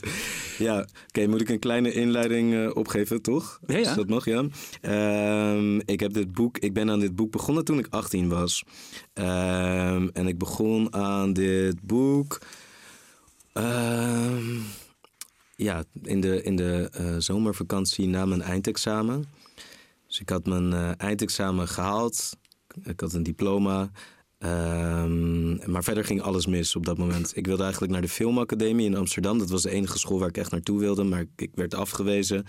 [0.57, 3.59] Ja, oké, moet ik een kleine inleiding eh, opgeven, toch?
[3.67, 3.87] Ja, ja.
[3.87, 4.45] Als dat mag, ja.
[4.81, 8.63] Ehm, ik, heb dit boek, ik ben aan dit boek begonnen toen ik 18 was.
[9.13, 12.41] Ehm, en ik begon aan dit boek...
[13.53, 14.45] ehm,
[15.55, 19.25] ja, in de, in de eh, zomervakantie na mijn eindexamen.
[20.07, 22.37] Dus ik had mijn eh, eindexamen gehaald.
[22.83, 23.91] Ik had een diploma.
[24.37, 27.31] Ehm, maar verder ging alles mis op dat moment.
[27.35, 29.37] Ik wilde eigenlijk naar de filmacademie in Amsterdam.
[29.37, 31.03] Dat was de enige school waar ik echt naartoe wilde.
[31.03, 32.45] Maar ik, werd afgewezen.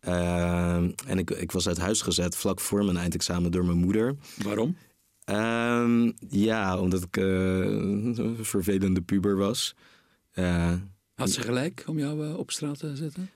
[0.00, 4.16] Ehm, en ik, ik was uit huis gezet vlak voor mijn eindexamen door mijn moeder.
[4.42, 4.76] Waarom?
[5.24, 9.74] Ehm, ja, omdat ik eh, een vervelende puber was.
[10.32, 10.72] Eh,
[11.14, 13.30] Had ze gelijk om jou eh, op straat te zetten?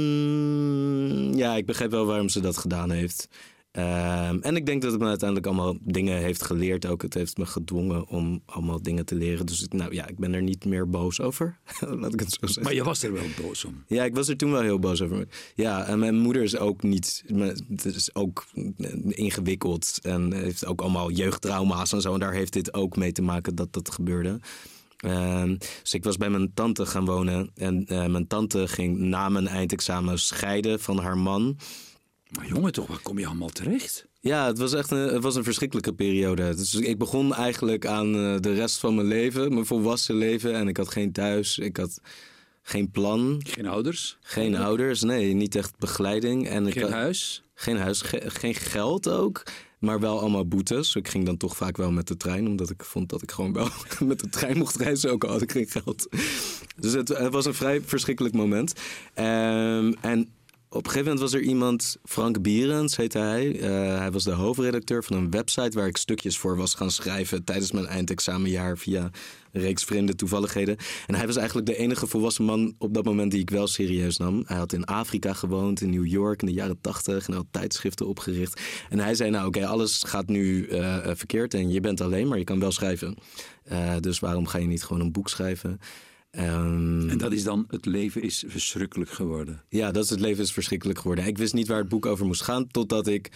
[0.00, 3.28] Mm, ja, ik begrijp wel waarom ze dat gedaan heeft.
[3.70, 6.86] Ehm, en ik denk dat het me uiteindelijk allemaal dingen heeft geleerd.
[6.86, 9.46] Ook het heeft me gedwongen om allemaal dingen te leren.
[9.46, 11.58] Dus ik- nou ja, ik ben er niet meer boos over.
[12.00, 12.62] Laat ik het zo zeggen.
[12.62, 13.84] Maar je was er wel boos om.
[13.86, 15.28] Ja, ik was er toen wel heel boos over.
[15.54, 17.24] Ja, en mijn moeder is ook niet.
[17.68, 18.46] Het is ook
[19.08, 19.98] ingewikkeld.
[20.02, 22.14] En heeft ook allemaal jeugdtrauma's en zo.
[22.14, 24.40] En daar heeft dit ook mee te maken dat dat gebeurde.
[24.96, 27.50] Ehm, dus ik was bij mijn tante gaan wonen.
[27.54, 31.56] En eh, mijn tante ging na mijn eindexamen scheiden van haar man.
[32.36, 34.06] Maar jongen, toch, waar kom je allemaal terecht?
[34.20, 36.54] Ja, het was echt een, het was een verschrikkelijke periode.
[36.54, 40.54] Dus ik begon eigenlijk aan eh, de rest van mijn leven, mijn volwassen leven.
[40.54, 42.00] En ik had geen thuis, ik had
[42.62, 44.18] geen plan, Geen ouders?
[44.20, 46.48] geen ouders, nee, niet echt begeleiding.
[46.48, 47.42] En ik Geen had- huis?
[47.54, 49.42] Geen huis, ge- geen geld ook.
[49.78, 50.94] Maar wel allemaal boetes.
[50.94, 52.46] Ik ging dan toch vaak wel met de trein.
[52.46, 53.68] Omdat ik vond dat ik gewoon wel
[54.04, 55.10] met de trein mocht reizen.
[55.10, 56.08] Ook al had ik geen geld.
[56.76, 58.72] Dus het, het was een vrij verschrikkelijk moment.
[59.14, 60.28] Ehm, en
[60.72, 63.60] op een gegeven moment was er iemand, Frank Bierens heette hij.
[63.60, 67.44] Eh, hij was de hoofdredacteur van een website waar ik stukjes voor was gaan schrijven
[67.44, 69.10] tijdens mijn eindexamenjaar via
[69.52, 70.76] een reeks vreemde toevalligheden.
[71.06, 74.16] En hij was eigenlijk de enige volwassen man op dat moment die ik wel serieus
[74.16, 74.42] nam.
[74.46, 78.06] Hij had in Afrika gewoond, in New York in de jaren tachtig en had tijdschriften
[78.06, 78.60] opgericht.
[78.88, 82.38] En hij zei nou oké, alles gaat nu eh, verkeerd en je bent alleen, maar
[82.38, 83.16] je kan wel schrijven.
[83.64, 85.80] Eh, dus waarom ga je niet gewoon een boek schrijven?
[86.30, 89.62] Ehm, En dat is dan, het leven is verschrikkelijk geworden.
[89.68, 91.26] ja, dat is het leven is verschrikkelijk geworden.
[91.26, 93.30] Ik wist niet waar het boek over moest gaan, totdat ik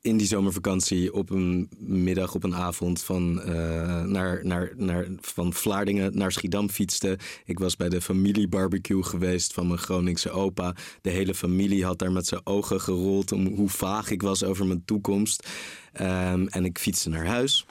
[0.00, 5.52] in die zomervakantie op een middag, op een avond van, eh, naar, naar, naar, van
[5.52, 7.18] Vlaardingen naar Schiedam fietste.
[7.44, 10.74] Ik was bij de familiebarbecue geweest van mijn Groningse opa.
[11.00, 14.66] De hele familie had daar met zijn ogen gerold om hoe vaag ik was over
[14.66, 15.48] mijn toekomst.
[15.92, 17.66] Ehm, en ik fietste naar huis.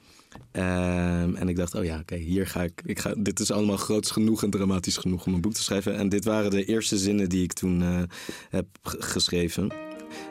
[0.52, 3.14] Ehm, en ik dacht, oh ja, oké, hier ga ik, ik ga.
[3.18, 5.96] Dit is allemaal groots genoeg en dramatisch genoeg om een boek te schrijven.
[5.96, 8.02] En dit waren de eerste zinnen die ik toen eh,
[8.50, 9.72] heb geschreven.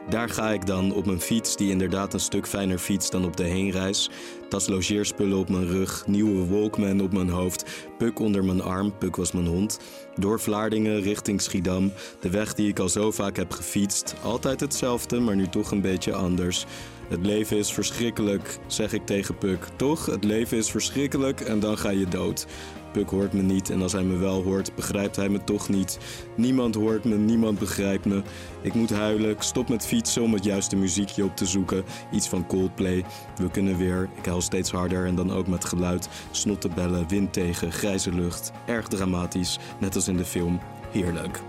[0.08, 3.36] Daar ga ik dan op mijn fiets, die inderdaad een stuk fijner fiets dan op
[3.36, 4.10] de heenreis.
[4.48, 7.64] Tas logeerspullen op mijn rug, nieuwe Walkman op mijn hoofd,
[7.98, 9.80] Puk onder mijn arm, Puk was mijn hond.
[10.14, 14.14] Door Vlaardingen richting Schiedam, de weg die ik al zo vaak heb gefietst.
[14.22, 16.66] Altijd hetzelfde, maar nu toch een beetje anders.
[17.08, 19.66] Het leven is verschrikkelijk, zeg ik tegen Puk.
[19.76, 22.46] Toch, het leven is verschrikkelijk en dan ga je dood.
[22.92, 25.98] Puk hoort me niet en als hij me wel hoort, begrijpt hij me toch niet.
[26.36, 28.22] Niemand hoort me, niemand begrijpt me.
[28.62, 31.84] Ik moet huilen, stop met fietsen om het juiste muziekje op te zoeken.
[32.12, 33.04] Iets van Coldplay.
[33.36, 34.08] We kunnen weer.
[34.16, 36.08] Ik huil steeds harder en dan ook met geluid.
[36.30, 38.52] Snottenbellen, wind tegen, grijze lucht.
[38.66, 40.60] Erg dramatisch, net als in de film.
[40.90, 41.40] Heerlijk.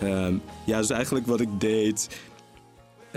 [0.00, 0.34] Ehm,
[0.64, 2.08] ja, dus eigenlijk wat ik deed.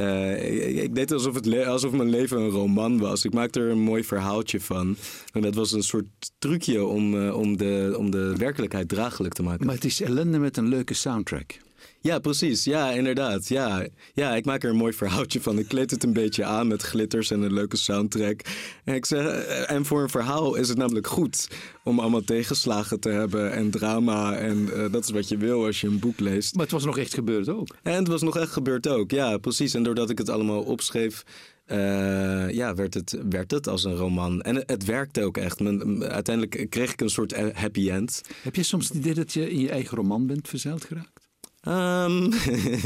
[0.02, 3.26] Uh, ik deed alsof, het alsof mijn leven een roman was.
[3.26, 4.96] Ik maakte er een mooi verhaaltje van.
[5.34, 6.06] En dat was een soort
[6.40, 9.66] trucje om, uh, om, de, om de werkelijkheid draaglijk te maken.
[9.66, 11.60] Maar het is ellende met een leuke soundtrack.
[12.04, 12.64] Ja, precies.
[12.64, 13.48] Ja, inderdaad.
[13.48, 13.88] Ja.
[14.14, 15.60] ja, ik maak er een mooi verhaaltje van.
[15.60, 18.42] Ik kleed het een beetje aan met glitters en een leuke soundtrack.
[18.84, 21.48] En, ik zeg, eh, en voor een verhaal is het namelijk goed
[21.84, 24.36] om allemaal tegenslagen te hebben en drama.
[24.36, 26.54] En uh, dat is wat je wil als je een boek leest.
[26.54, 27.76] Maar het was nog echt gebeurd ook.
[27.84, 29.74] En het was nog echt gebeurd ook, ja, precies.
[29.74, 31.24] En doordat ik het allemaal opschreef,
[31.68, 34.42] uh, ja, werd het, werd het als een roman.
[34.42, 35.60] En het, het werkte ook echt.
[35.60, 38.22] Men, uiteindelijk kreeg ik een soort happy end.
[38.42, 41.21] Heb je soms het idee dat je in je eigen roman bent verzeild geraakt?
[41.68, 42.32] Um,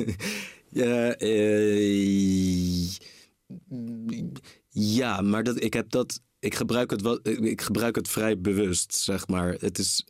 [0.81, 2.89] ja, uh,
[4.69, 6.21] ja, maar dat, ik heb dat.
[6.39, 9.55] Ik gebruik het, wel, ik gebruik het vrij bewust, zeg maar.
[9.59, 10.05] Het is.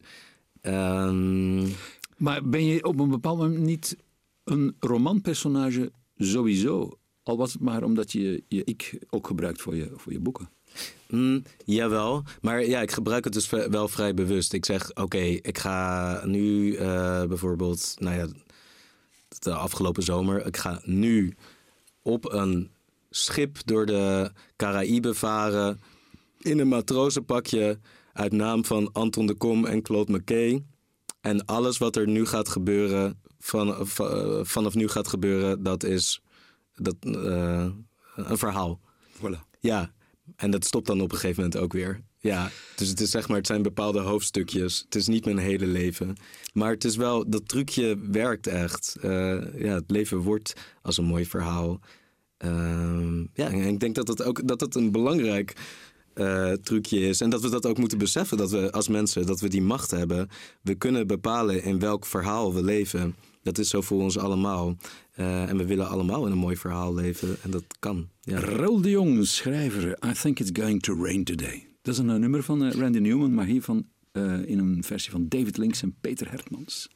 [0.61, 1.73] Um...
[2.17, 3.97] Maar ben je op een bepaald moment niet
[4.43, 6.97] een romanpersonage sowieso?
[7.23, 10.49] Al was het maar omdat je je ik ook gebruikt voor je, voor je boeken.
[11.09, 14.53] Mm, jawel, maar ja, ik gebruik het dus wel vrij bewust.
[14.53, 18.27] Ik zeg, oké, ik ga nu uh, bijvoorbeeld, nou ja,
[19.39, 20.45] de afgelopen zomer.
[20.45, 21.35] Ik ga nu
[22.01, 22.71] op een
[23.09, 25.79] schip door de Caraïben varen.
[26.39, 27.79] In een matrozenpakje
[28.13, 30.63] uit naam van Anton de Kom en Claude McKay.
[31.21, 33.87] En alles wat er nu gaat gebeuren, van,
[34.45, 36.21] vanaf nu gaat gebeuren, dat is
[36.75, 37.67] dat, uh,
[38.15, 38.79] een verhaal.
[39.17, 39.39] Voilà.
[39.59, 39.91] Ja,
[40.35, 42.03] en dat stopt dan op een gegeven moment ook weer.
[42.25, 44.81] Ja, dus het is zeg maar, het zijn bepaalde hoofdstukjes.
[44.85, 46.15] Het is niet mijn hele leven.
[46.53, 48.95] Maar het is wel, dat trucje werkt echt.
[49.03, 49.11] Uh,
[49.57, 51.79] ja, het leven wordt als een mooi verhaal.
[52.45, 55.53] Uh, ja, en ik denk dat het ook dat het een belangrijk
[56.15, 57.21] uh, trucje is.
[57.21, 59.91] En dat we dat ook moeten beseffen, dat we als mensen, dat we die macht
[59.91, 60.29] hebben.
[60.61, 63.15] We kunnen bepalen in welk verhaal we leven.
[63.43, 64.75] Dat is zo voor ons allemaal.
[65.19, 67.37] Uh, en we willen allemaal in een mooi verhaal leven.
[67.41, 68.09] En dat kan.
[68.21, 68.39] Ja.
[68.39, 69.97] Raoul de Jong, schrijver.
[70.05, 71.74] I think it's going to rain today.
[71.85, 73.87] Dat is een uh, nummer van uh, Randy Newman, maar hiervan
[74.45, 76.89] in een versie van David Links en Peter Hertmans.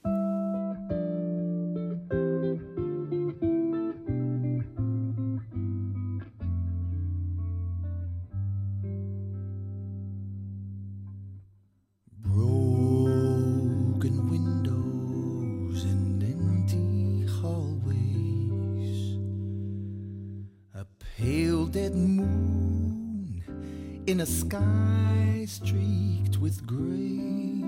[24.22, 27.64] A sky streaked with gray.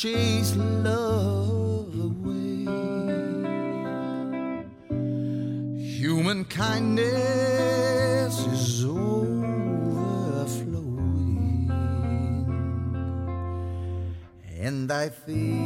[0.02, 2.66] Chase love away.
[5.78, 9.70] Human kindness is overflowing,
[14.60, 15.61] and I think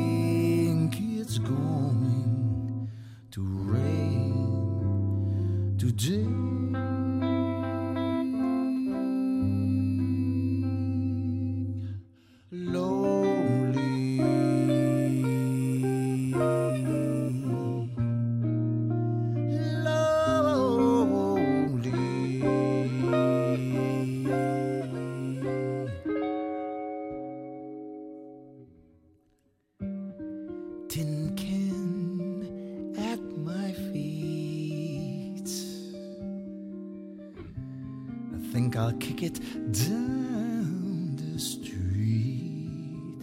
[38.87, 39.40] I'll kick it
[39.72, 43.20] down the street.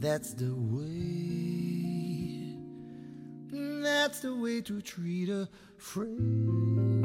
[0.00, 0.88] That's the way.
[3.82, 7.04] That's the way to treat a friend.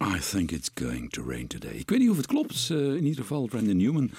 [0.00, 1.78] I think it's going to rain today.
[1.78, 2.68] Ik weet niet of het klopt.
[2.72, 4.10] Uh, in ieder geval, Randy Newman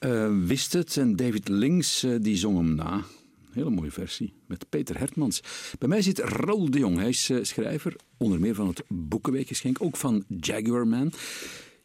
[0.00, 0.96] uh, wist het.
[0.96, 3.04] En David Links uh, die zong hem na.
[3.52, 5.42] Hele mooie versie met Peter Hertmans.
[5.78, 6.98] Bij mij zit Raoul de Jong.
[6.98, 11.12] Hij is schrijver, onder meer van het Boekenweekgeschenk, ook van Jaguar Man.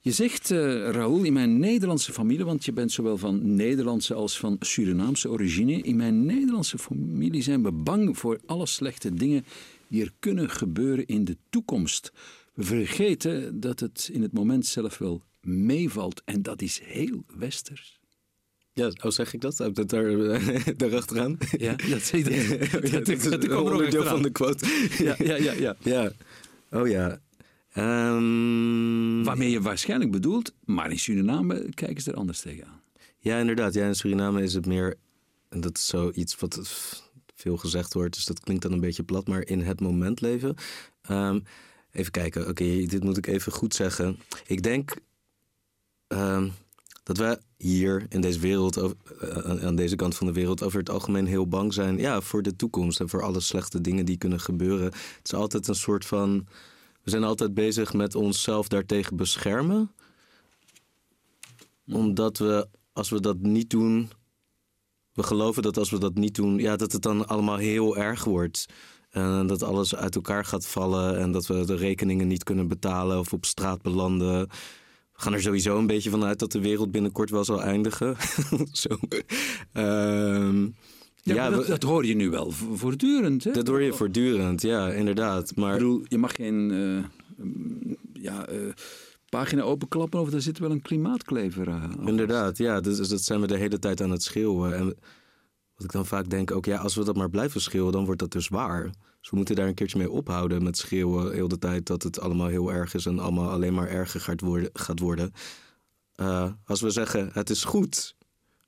[0.01, 4.39] Je zegt, uh, Raoul, in mijn Nederlandse familie, want je bent zowel van Nederlandse als
[4.39, 5.81] van Surinaamse origine.
[5.81, 9.45] In mijn Nederlandse familie zijn we bang voor alle slechte dingen
[9.87, 12.11] die er kunnen gebeuren in de toekomst.
[12.53, 17.99] We vergeten dat het in het moment zelf wel meevalt en dat is heel westers.
[18.77, 19.57] Ja, oh, zeg ik dat?
[19.57, 20.05] Dat daar,
[20.77, 21.37] daarachteraan?
[21.57, 22.57] Ja, dat zie je.
[22.71, 24.65] Dat, ja, dat is een onderdeel van de quote.
[24.97, 25.51] Ja, ja, ja.
[25.51, 25.75] ja.
[25.79, 26.11] ja.
[26.71, 27.19] Oh ja.
[27.77, 32.81] Um, Waarmee je waarschijnlijk bedoelt, maar in Suriname kijken ze er anders tegenaan.
[33.17, 33.73] Ja, inderdaad.
[33.73, 34.95] Ja, in Suriname is het meer,
[35.49, 36.59] en dat is zoiets wat
[37.35, 40.55] veel gezegd wordt, dus dat klinkt dan een beetje plat, maar in het moment leven.
[41.11, 41.43] Um,
[41.91, 44.19] even kijken, oké, dit moet ik even goed zeggen.
[44.45, 44.95] Ik denk
[46.07, 46.53] um,
[47.07, 50.89] dat we hier in deze wereld, uh, aan deze kant van de wereld, over het
[50.89, 54.39] algemeen heel bang zijn ja, voor de toekomst en voor alle slechte dingen die kunnen
[54.39, 54.85] gebeuren.
[54.85, 56.47] Het is altijd een soort van.
[57.03, 59.91] We zijn altijd bezig met onszelf daartegen beschermen.
[61.91, 64.09] Omdat we, als we dat niet doen,
[65.13, 68.23] we geloven dat als we dat niet doen, ja, dat het dan allemaal heel erg
[68.23, 68.65] wordt.
[69.09, 73.19] En dat alles uit elkaar gaat vallen en dat we de rekeningen niet kunnen betalen
[73.19, 74.49] of op straat belanden.
[75.17, 78.15] We gaan er sowieso een beetje vanuit dat de wereld binnenkort wel zal eindigen.
[78.71, 78.89] Zo.
[79.73, 80.75] Um,
[81.21, 83.43] ja, ja dat, dat, hoor je nu wel voortdurend.
[83.43, 83.51] Hè?
[83.51, 85.55] Dat hoor je voortdurend, ja, inderdaad.
[85.55, 85.73] Maar...
[85.73, 87.03] Ik bedoel, je mag geen uh,
[88.13, 88.71] ja, uh,
[89.29, 92.07] pagina openklappen of er zit wel een klimaatklever aan.
[92.07, 92.81] Inderdaad, ja.
[92.81, 94.75] Dus, dat zijn we de hele tijd aan het schreeuwen.
[94.75, 94.85] En
[95.75, 98.19] wat ik dan vaak denk, ook ja, als we dat maar blijven schreeuwen, dan wordt
[98.19, 98.89] dat dus waar.
[99.19, 102.19] Dus we moeten daar een keertje mee ophouden met schreeuwen heel de tijd dat het
[102.19, 104.69] allemaal heel erg is en allemaal alleen maar erger gaat worden.
[104.73, 105.31] Gaat worden.
[106.15, 108.15] Uh, als we zeggen, het is goed,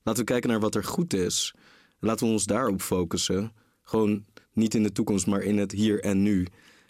[0.04, 1.56] laten we kijken naar wat er goed is.
[2.00, 3.52] Laten we ons daarop focussen.
[3.84, 6.48] Gewoon niet in de toekomst, maar in het hier en nu.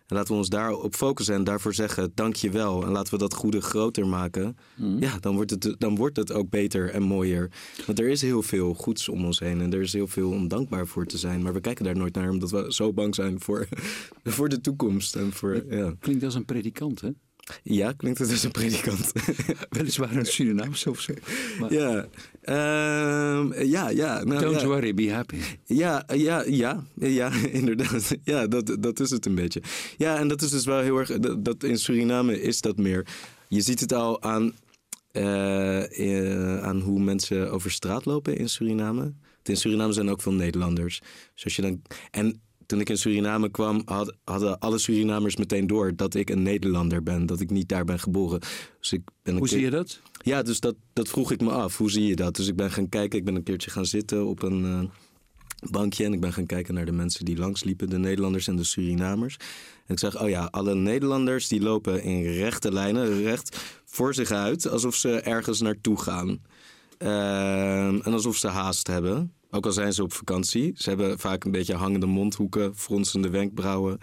[0.10, 2.84] En laten we ons daarop focussen en daarvoor zeggen: dank je wel.
[2.84, 4.58] En laten we dat goede groter maken.
[4.76, 5.00] Mm.
[5.00, 7.52] Ja, dan wordt, het, dan wordt het ook beter en mooier.
[7.86, 10.48] Want er is heel veel goeds om ons heen en er is heel veel om
[10.48, 11.42] dankbaar voor te zijn.
[11.42, 13.68] Maar we kijken daar nooit naar omdat we zo bang zijn voor,
[14.24, 15.16] voor de toekomst.
[15.16, 15.94] En voor, ja.
[16.00, 17.10] Klinkt als een predikant, hè?
[17.64, 19.12] Ja, klinkt het als een predikant.
[19.70, 21.14] Weliswaar een Surinaamse of zo.
[21.60, 21.74] Maar...
[21.74, 22.08] Ja,
[22.50, 24.24] um, ja, ja.
[24.24, 24.68] Nou, Don't ja.
[24.68, 25.38] worry, be happy.
[25.66, 28.16] Ja, ja, ja, ja, inderdaad.
[28.24, 29.62] Ja, dat, dat is het een beetje.
[29.98, 31.20] Ja, en dat is dus wel heel erg.
[31.20, 33.08] Dat, dat in Suriname is dat meer.
[33.48, 34.54] Je ziet het al aan,
[35.12, 39.14] uh, uh, aan hoe mensen over straat lopen in Suriname.
[39.44, 41.02] In Suriname zijn ook veel Nederlanders.
[41.34, 41.82] Dus als je dan,
[42.12, 46.42] en toen ik in Suriname kwam, had, hadden alle Surinamers meteen door dat ik een
[46.42, 47.26] Nederlander ben.
[47.26, 48.40] Dat ik niet daar ben geboren.
[48.80, 49.58] Dus ik ben Hoe keer...
[49.58, 50.00] zie je dat?
[50.24, 51.78] Ja, dus dat, dat vroeg ik me af.
[51.78, 52.36] Hoe zie je dat?
[52.36, 53.20] Dus ik ben gaan kijken.
[53.20, 54.84] Ik ben een keertje gaan zitten op een uh,
[55.72, 56.06] bankje.
[56.06, 57.90] En ik ben gaan kijken naar de mensen die langsliepen.
[57.90, 59.38] De Nederlanders en de Surinamers.
[59.86, 63.22] En ik zag, oh ja, alle Nederlanders die lopen in rechte lijnen.
[63.22, 64.68] Recht voor zich uit.
[64.68, 66.42] Alsof ze ergens naartoe gaan.
[67.00, 69.34] Uh, en alsof ze haast hebben.
[69.50, 70.74] Ook al zijn ze op vakantie.
[70.76, 73.98] Ze hebben vaak een beetje hangende mondhoeken, fronsende wenkbrauwen.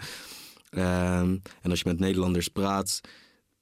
[0.71, 3.01] Um, en als je met Nederlanders praat,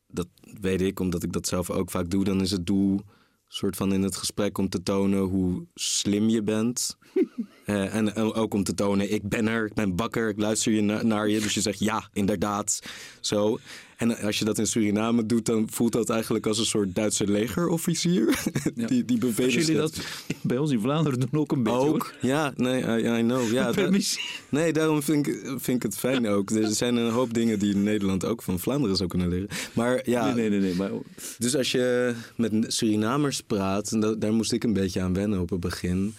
[0.08, 0.28] dat
[0.62, 3.02] weet ik omdat ik dat zelf ook vaak doe, dan is het doel
[3.48, 6.98] soort van in het gesprek om te tonen hoe slim je bent.
[7.16, 7.26] Uh,
[7.96, 10.82] en, en, ook om te tonen, ik ben er, ik ben bakker, ik luister je
[10.82, 11.40] na, naar je.
[11.40, 12.80] Dus je zegt ja, inderdaad.
[13.20, 13.60] Zo.
[13.98, 17.28] En als je dat in Suriname doet, dan voelt dat eigenlijk als een soort Duitse
[17.28, 18.24] legerofficier.
[18.76, 18.88] Ja.
[18.88, 20.00] die, die bevelen jullie dat
[20.42, 22.14] bij ons in Vlaanderen doen ook een beetje Ook, hoor.
[22.22, 23.52] ja, nee, I, I know.
[23.52, 24.22] Ja, Permissie.
[24.50, 26.50] Da nee, daarom vind ik, vind ik het fijn ook.
[26.50, 29.48] Er zijn een hoop dingen die Nederland ook van Vlaanderen zou kunnen leren.
[29.74, 30.92] Maar ja, nee, nee, nee, nee maar...
[31.38, 35.50] dus als je met Surinamers praat, en daar moest ik een beetje aan wennen op
[35.50, 36.14] het begin.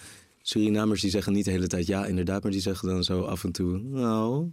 [0.47, 3.43] Surinamers die zeggen niet de hele tijd ja, inderdaad, maar die zeggen dan zo af
[3.43, 4.51] en toe, nou,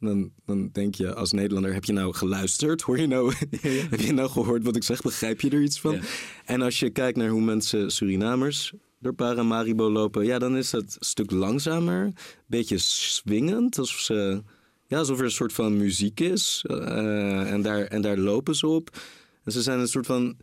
[0.00, 2.82] dan, dan denk je als Nederlander, heb je nou geluisterd?
[2.82, 3.32] Hoor je nou,
[3.90, 5.02] heb je nou gehoord wat ik zeg?
[5.02, 5.94] Begrijp je er iets van?
[5.94, 6.00] Ja.
[6.44, 10.96] En als je kijkt naar hoe mensen Surinamers door Paramaribo lopen, ja, dan is het
[10.98, 12.12] een stuk langzamer,
[12.46, 14.42] beetje swingend, alsof ze,
[14.86, 16.64] ja, alsof er een soort van muziek is.
[16.70, 18.96] Uh, en, daar, en daar lopen ze op.
[19.44, 20.36] En ze zijn een soort van,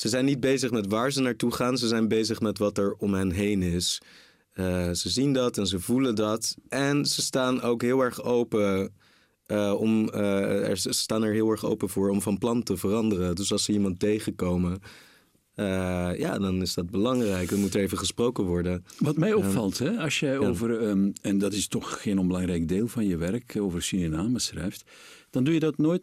[0.00, 2.92] ze zijn niet bezig met waar ze naartoe gaan, ze zijn bezig met wat er
[2.92, 4.02] om hen heen is.
[4.54, 6.56] Uh, ze zien dat en ze voelen dat.
[6.68, 8.94] En ze staan ook heel erg open.
[9.46, 12.76] Uh, om, uh, er, ze staan er heel erg open voor om van plan te
[12.76, 13.34] veranderen.
[13.34, 14.80] Dus als ze iemand tegenkomen,
[16.16, 17.48] ja, dan is dat belangrijk.
[17.48, 18.84] Dan moet er even gesproken worden.
[18.98, 20.38] Wat mij opvalt, hè, als jij ja.
[20.38, 24.84] over, um, en dat is toch geen onbelangrijk deel van je werk, over Suriname schrijft,
[25.30, 26.02] dan doe je dat nooit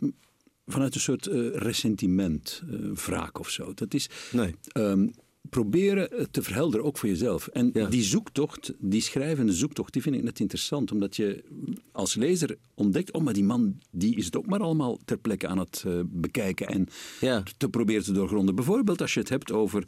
[0.68, 2.64] vanuit een soort ressentiment,
[3.06, 3.74] wraak of zo.
[3.74, 4.10] Dat is.
[4.32, 4.56] Nee.
[4.74, 5.12] Um,
[5.50, 7.48] proberen te verhelderen, ook voor jezelf.
[7.48, 7.88] En ja.
[7.88, 10.92] die zoektocht, die schrijvende zoektocht, die vind ik net interessant.
[10.92, 11.44] Omdat je
[11.92, 15.48] als lezer ontdekt, oh, maar die man die is het ook maar allemaal ter plekke
[15.48, 16.88] aan het uh, bekijken en
[17.20, 17.44] ja.
[17.58, 18.56] te proberen te doorgronden.
[18.56, 19.84] Bijvoorbeeld als je het hebt over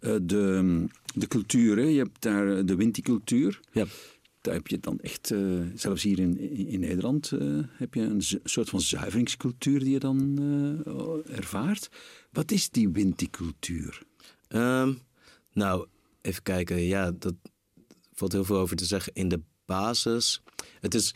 [0.00, 1.90] uh, de, de culturen.
[1.92, 3.60] Je hebt daar de Winti-cultuur.
[3.72, 3.86] Ja.
[4.42, 8.22] Daar heb je dan echt, eh, zelfs hier in, in, Nederland, eh, heb je een
[8.44, 10.38] soort van zuiveringscultuur die je dan
[10.86, 11.88] eh, ervaart.
[12.30, 14.02] Wat is die winticultuur?
[14.48, 14.92] Ehm,
[15.52, 15.86] nou,
[16.20, 16.82] even kijken.
[16.82, 17.34] Ja, dat
[18.12, 19.12] valt heel veel over te zeggen.
[19.14, 20.42] In de basis,
[20.80, 21.14] het is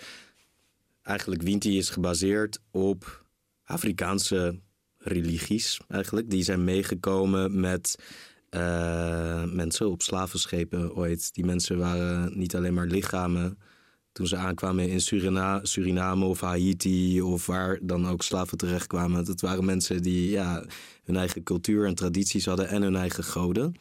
[1.02, 3.26] eigenlijk Winti is gebaseerd op
[3.64, 4.60] Afrikaanse
[4.98, 6.30] religies eigenlijk.
[6.30, 7.98] Die zijn meegekomen met
[8.56, 11.34] eh, mensen op slavenschepen ooit.
[11.34, 13.58] Die mensen waren niet alleen maar lichamen.
[14.12, 19.24] Toen ze aankwamen in Surina Suriname of Haiti of waar dan ook slaven terechtkwamen.
[19.24, 20.64] Dat waren mensen die ja,
[21.04, 23.74] hun eigen cultuur en tradities hadden en hun eigen goden.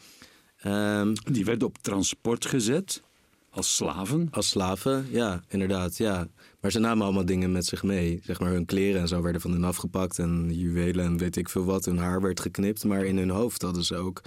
[0.57, 3.01] Ehm, Die werden op transport gezet
[3.49, 4.27] als slaven.
[4.31, 6.27] als slaven, ja, inderdaad, ja.
[6.61, 8.19] Maar ze namen allemaal dingen met zich mee.
[8.23, 11.49] Zeg maar hun kleren en zo werden van hen afgepakt en juwelen en weet ik
[11.49, 11.85] veel wat.
[11.85, 14.21] Hun haar werd geknipt, maar in hun hoofd hadden ze ook,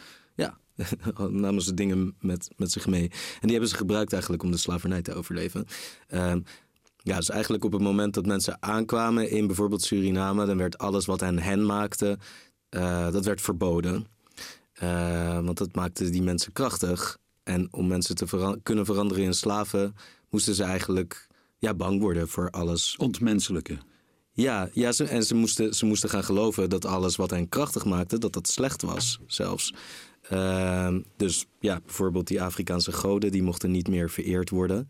[1.29, 3.09] namen ze dingen met, met zich mee.
[3.11, 5.66] En die hebben ze gebruikt eigenlijk om de slavernij te overleven.
[6.09, 6.41] Ehm,
[7.03, 11.07] ja, dus eigenlijk op het moment dat mensen aankwamen in bijvoorbeeld Suriname, dan werd alles
[11.07, 12.18] wat hen hen maakte,
[12.68, 14.07] eh, dat werd verboden.
[14.72, 17.18] Eh, want dat maakte die mensen krachtig.
[17.43, 19.95] En om mensen te vera- kunnen veranderen in slaven,
[20.31, 21.26] moesten ze eigenlijk
[21.59, 22.97] ja, bang worden voor alles.
[22.97, 23.79] Ontmenselijke.
[24.33, 27.85] Ja, ja ze, en ze moesten, ze moesten gaan geloven dat alles wat hen krachtig
[27.85, 29.74] maakte, dat dat slecht was zelfs.
[30.29, 34.89] Ehm, dus ja, bijvoorbeeld die Afrikaanse goden, die mochten niet meer vereerd worden.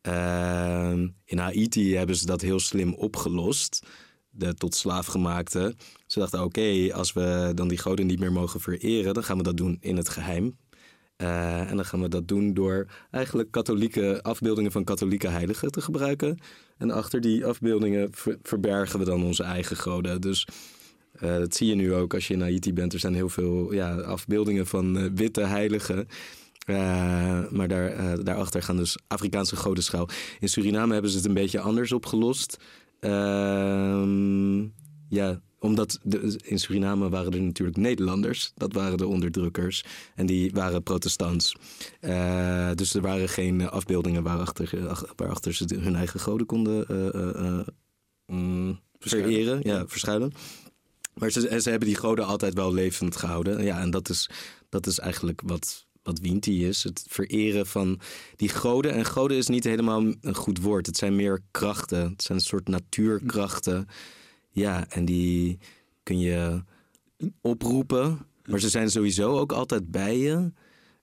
[0.00, 3.86] Ehm, in Haiti hebben ze dat heel slim opgelost.
[4.30, 5.74] De tot slaafgemaakte.
[6.06, 9.42] Ze dachten, oké, als we dan die goden niet meer mogen vereren, dan gaan we
[9.42, 10.56] dat doen in het geheim.
[11.16, 15.80] Eh, en dan gaan we dat doen door eigenlijk katholieke afbeeldingen van katholieke heiligen te
[15.80, 16.38] gebruiken.
[16.78, 20.20] En achter die afbeeldingen ver- verbergen we dan onze eigen goden.
[20.20, 20.46] Dus
[21.22, 22.92] eh, dat zie je nu ook als je in Haiti bent.
[22.92, 26.08] Er zijn heel veel ja, afbeeldingen van eh, witte heiligen.
[26.66, 30.08] Eh, maar daar, daarachter gaan dus Afrikaanse goden schuil.
[30.40, 32.58] In Suriname hebben ze het een beetje anders opgelost.
[33.00, 34.60] Ehm,
[35.08, 38.52] ja, omdat de, in Suriname waren er natuurlijk Nederlanders.
[38.54, 39.84] Dat waren de onderdrukkers.
[40.14, 41.56] En die waren protestants.
[42.74, 46.86] Dus er waren geen afbeeldingen waarachter, ach- waarachter ze hun eigen goden konden
[48.26, 49.60] mm, vereren.
[49.62, 50.32] Ja, verschuilen.
[51.14, 53.64] Maar ze, en ze hebben die goden altijd wel levend gehouden.
[53.64, 54.30] Ja, en dat is,
[54.68, 56.82] dat is eigenlijk wat, wat Winti is.
[56.82, 58.00] Het vereren van
[58.36, 58.92] die goden.
[58.92, 60.86] En goden is niet helemaal een goed woord.
[60.86, 62.10] Het zijn meer krachten.
[62.10, 63.86] Het zijn een soort natuurkrachten.
[64.50, 65.58] Ja, en die
[66.02, 66.62] kun je
[67.40, 68.26] oproepen.
[68.44, 70.52] Maar ze zijn sowieso ook altijd bij je.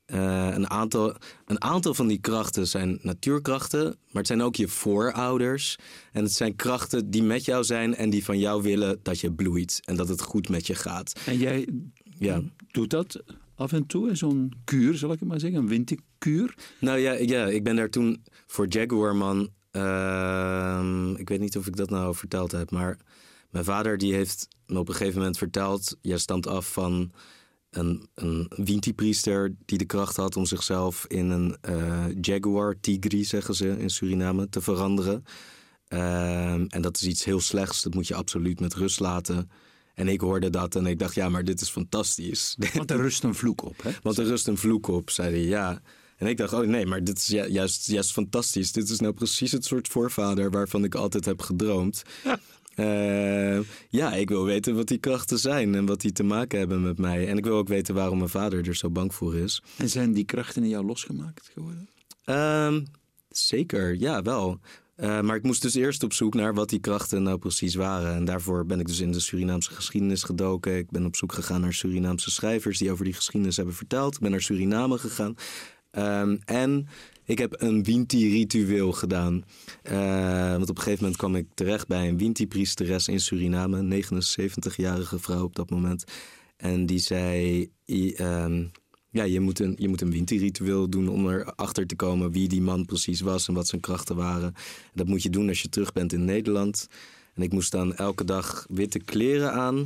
[0.09, 4.67] Eh, een, aantal, een aantal van die krachten zijn natuurkrachten, maar het zijn ook je
[4.67, 5.75] voorouders.
[6.11, 9.31] En het zijn krachten die met jou zijn en die van jou willen dat je
[9.31, 11.19] bloeit en dat het goed met je gaat.
[11.25, 11.67] En jij
[12.17, 12.41] Ja.
[12.71, 13.23] doet dat
[13.55, 16.53] af en toe, zo'n kuur, zal ik het maar zeggen, een winterkuur.
[16.79, 19.49] Nou ja, ja ik ben daar toen voor Jaguarman.
[19.71, 22.97] ehm, ik weet niet of ik dat nou verteld heb, maar
[23.49, 27.11] mijn vader die heeft me op een gegeven moment verteld: jij stamt af van
[27.69, 33.55] een, een Winti-priester die de kracht had om zichzelf in een eh, Jaguar, Tigri zeggen
[33.55, 35.23] ze in Suriname, te veranderen.
[35.87, 39.49] Ehm, en dat is iets heel slechts, dat moet je absoluut met rust laten.
[39.93, 42.55] En ik hoorde dat en ik dacht, ja, maar dit is fantastisch.
[42.73, 43.91] Want er rust een vloek op, hè?
[44.01, 45.81] Want er rust een vloek op, zei hij, ja.
[46.17, 48.71] En ik dacht, oh nee, maar dit is ju- juist, juist fantastisch.
[48.71, 52.01] Dit is nou precies het soort voorvader waarvan ik altijd heb gedroomd.
[52.79, 53.59] Eh,
[53.89, 56.97] ja, ik wil weten wat die krachten zijn en wat die te maken hebben met
[56.97, 57.27] mij.
[57.27, 59.63] En ik wil ook weten waarom mijn vader er zo bang voor is.
[59.77, 61.89] En zijn die krachten in jou losgemaakt geworden?
[62.23, 62.81] Ehm,
[63.29, 64.59] zeker, ja, wel.
[64.95, 68.15] Eh, maar ik moest dus eerst op zoek naar wat die krachten nou precies waren.
[68.15, 70.77] En daarvoor ben ik dus in de Surinaamse geschiedenis gedoken.
[70.77, 74.15] Ik ben op zoek gegaan naar Surinaamse schrijvers die over die geschiedenis hebben verteld.
[74.15, 75.35] Ik ben naar Suriname gegaan.
[75.91, 76.87] Ehm, en
[77.29, 79.43] ik heb een Winti-ritueel gedaan.
[79.81, 83.77] Eh, want op een gegeven moment kwam ik terecht bij een Winti-priesteres in Suriname.
[83.77, 86.03] Een 79-jarige vrouw op dat moment.
[86.57, 87.69] En die zei...
[87.85, 88.65] ehm,
[89.09, 90.09] ja, je moet een, je moet een
[90.89, 94.53] doen om erachter te komen wie die man precies was en wat zijn krachten waren.
[94.83, 96.87] En dat moet je doen als je terug bent in Nederland.
[97.33, 99.79] En ik moest dan elke dag witte kleren aan.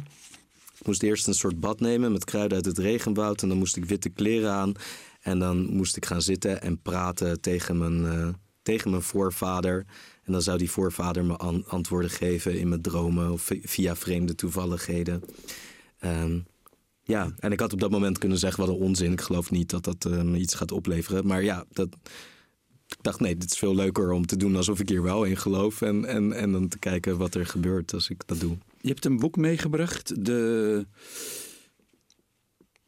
[0.79, 3.41] Ik moest eerst een soort bad nemen met kruiden uit het regenwoud.
[3.41, 4.73] En dan moest ik witte kleren aan.
[5.23, 8.27] En dan moest ik gaan zitten en praten tegen mijn, eh,
[8.61, 9.85] tegen mijn voorvader.
[10.23, 13.95] En dan zou die voorvader me an- antwoorden geven in mijn dromen of vi- via
[13.95, 15.23] vreemde toevalligheden.
[15.99, 16.39] Ehm,
[17.03, 19.11] ja, en ik had op dat moment kunnen zeggen wat een onzin.
[19.11, 21.27] Ik geloof niet dat dat eh, iets gaat opleveren.
[21.27, 21.87] Maar ja, dat,
[22.87, 25.37] ik dacht nee, dit is veel leuker om te doen alsof ik hier wel in
[25.37, 25.81] geloof.
[25.81, 28.57] En, en, en dan te kijken wat er gebeurt als ik dat doe.
[28.81, 30.85] Je hebt een boek meegebracht, de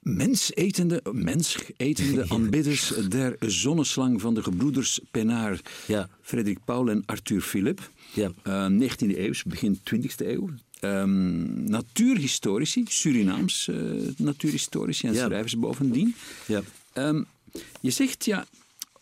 [0.05, 5.59] Mensetende, mensetende aanbidders der zonneslang van de gebroeders Penaar.
[5.87, 6.09] Ja.
[6.21, 7.89] Frederik Paul en Arthur Philip.
[8.13, 8.31] Ja.
[8.43, 10.49] Eh, 19e eeuw, begin 20e eeuw.
[10.79, 13.75] Ehm, natuurhistorici, Surinaams eh,
[14.17, 15.25] natuurhistorici en Ja.
[15.25, 16.15] schrijvers bovendien.
[16.45, 16.61] Ja.
[16.93, 17.21] Ehm,
[17.79, 18.45] je zegt ja,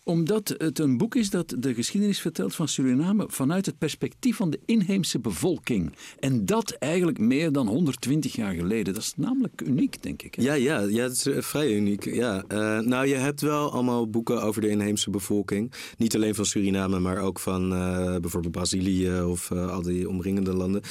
[0.04, 4.50] omdat het een boek is dat de geschiedenis vertelt van Suriname vanuit het perspectief van
[4.50, 5.94] de inheemse bevolking.
[6.20, 8.94] En dat eigenlijk meer dan 120 jaar geleden.
[8.94, 10.42] Dat is namelijk uniek, denk ik.
[10.42, 12.06] Ja, ja, ja, het is eh, vrij uniek.
[12.06, 12.44] Ja.
[12.48, 15.72] Eh, nou, je hebt wel allemaal boeken over de inheemse bevolking.
[15.98, 20.82] Niet alleen van Suriname, maar ook van eh, bijvoorbeeld Brazilië of al die omringende landen.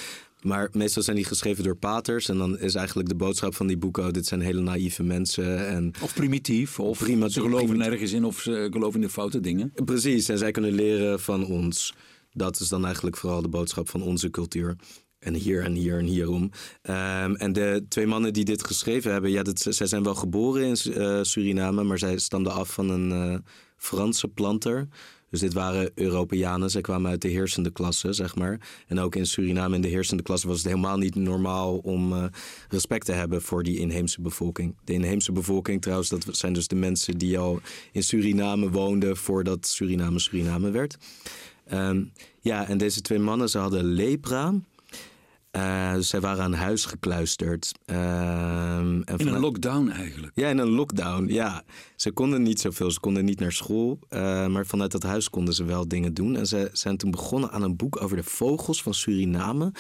[0.42, 2.28] Maar meestal zijn die geschreven door paters.
[2.28, 4.04] En dan is eigenlijk de boodschap van die boeken...
[4.06, 5.66] oh, dit zijn hele naïeve mensen.
[5.68, 7.88] En Of primitief, of Prima- ze geloven primitief.
[7.90, 9.72] nergens in, of ze geloven in de foute dingen.
[9.84, 11.94] Precies, en zij kunnen leren van ons.
[12.32, 14.76] Dat is dan eigenlijk vooral de boodschap van onze cultuur.
[15.18, 16.50] En hier en hier en hierom.
[16.82, 20.62] Ehm, en de twee mannen die dit geschreven hebben, ja, dat, zij zijn wel geboren
[20.64, 23.38] in eh, Suriname, maar zij stamden af van een eh,
[23.76, 24.88] Franse planter.
[25.32, 26.70] Dus dit waren Europeanen.
[26.70, 28.60] Zij kwamen uit de heersende klasse, zeg maar.
[28.86, 32.24] En ook in Suriname in de heersende klasse was het helemaal niet normaal om eh,
[32.68, 34.76] respect te hebben voor die inheemse bevolking.
[34.84, 37.60] De inheemse bevolking trouwens, dat zijn dus de mensen die al
[37.92, 40.96] in Suriname woonden voordat Suriname Suriname werd.
[41.66, 42.04] Ehm,
[42.40, 44.54] ja, en deze twee mannen, ze hadden lepra.
[45.52, 47.72] Eh, dus zij waren aan huis gekluisterd.
[47.84, 50.32] En In een lockdown eigenlijk.
[50.34, 51.62] ja, in een lockdown, ja.
[51.96, 53.98] Ze konden niet zoveel, ze konden niet naar school.
[54.08, 56.36] eh, maar vanuit dat huis konden ze wel dingen doen.
[56.36, 59.72] En ze zijn toen begonnen aan een boek over de vogels van Suriname.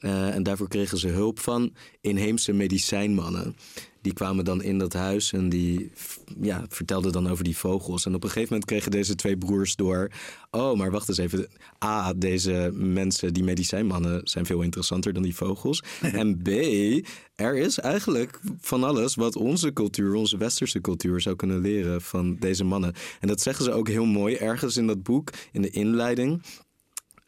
[0.00, 3.56] Eh, en daarvoor kregen ze hulp van inheemse medicijnmannen.
[4.02, 5.92] Die kwamen dan in dat huis en die
[6.40, 8.06] ja, vertelden dan over die vogels.
[8.06, 10.10] En op een gegeven moment kregen deze twee broers door...
[10.50, 11.48] oh, maar wacht eens even.
[11.84, 15.82] A, deze mensen, die medicijnmannen, zijn veel interessanter dan die vogels.
[16.00, 16.48] en B,
[17.34, 21.20] er is eigenlijk van alles wat onze cultuur, onze westerse cultuur...
[21.20, 22.94] zou kunnen leren van deze mannen.
[23.20, 26.42] En dat zeggen ze ook heel mooi ergens in dat boek, in de inleiding...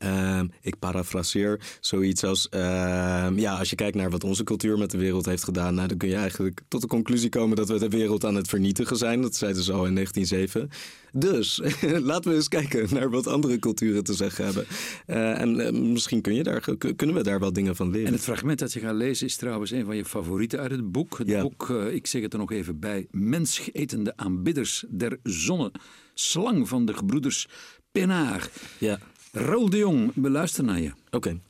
[0.05, 2.49] Ehm, ik parafraseer zoiets als...
[2.49, 5.75] ehm, ja, als je kijkt naar wat onze cultuur met de wereld heeft gedaan...
[5.75, 8.49] Nou, dan kun je eigenlijk tot de conclusie komen dat we de wereld aan het
[8.49, 9.23] vernietigen zijn.
[9.23, 10.69] Dat zeiden ze al in 1907.
[11.13, 11.61] Dus
[12.11, 14.67] laten we eens kijken naar wat andere culturen te zeggen hebben.
[15.07, 18.07] Eh, en eh, misschien kun je daar, kun- kunnen we daar wel dingen van leren.
[18.07, 20.93] En het fragment dat je gaat lezen is trouwens een van je favorieten uit het
[20.93, 21.19] boek.
[21.19, 21.43] Het Ja.
[21.43, 25.73] boek, eh, ik zeg het er nog even bij, Menschetende aanbidders der zonne,
[26.15, 27.49] slang van de gebroeders
[27.93, 28.49] Penaar.
[28.79, 28.99] Ja,
[29.37, 30.93] Raoul de Jong, we luisteren naar je.
[31.11, 31.41] oké.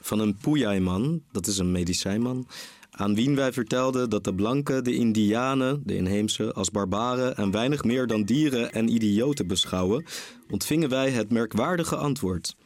[0.00, 2.46] Van een Pujai-man, dat is een medicijnman...
[2.90, 7.36] aan wien wij vertelden dat de blanken de Indianen, de inheemse, als barbaren...
[7.36, 10.04] en weinig meer dan dieren en idioten beschouwen...
[10.50, 12.56] ontvingen wij het merkwaardige antwoord...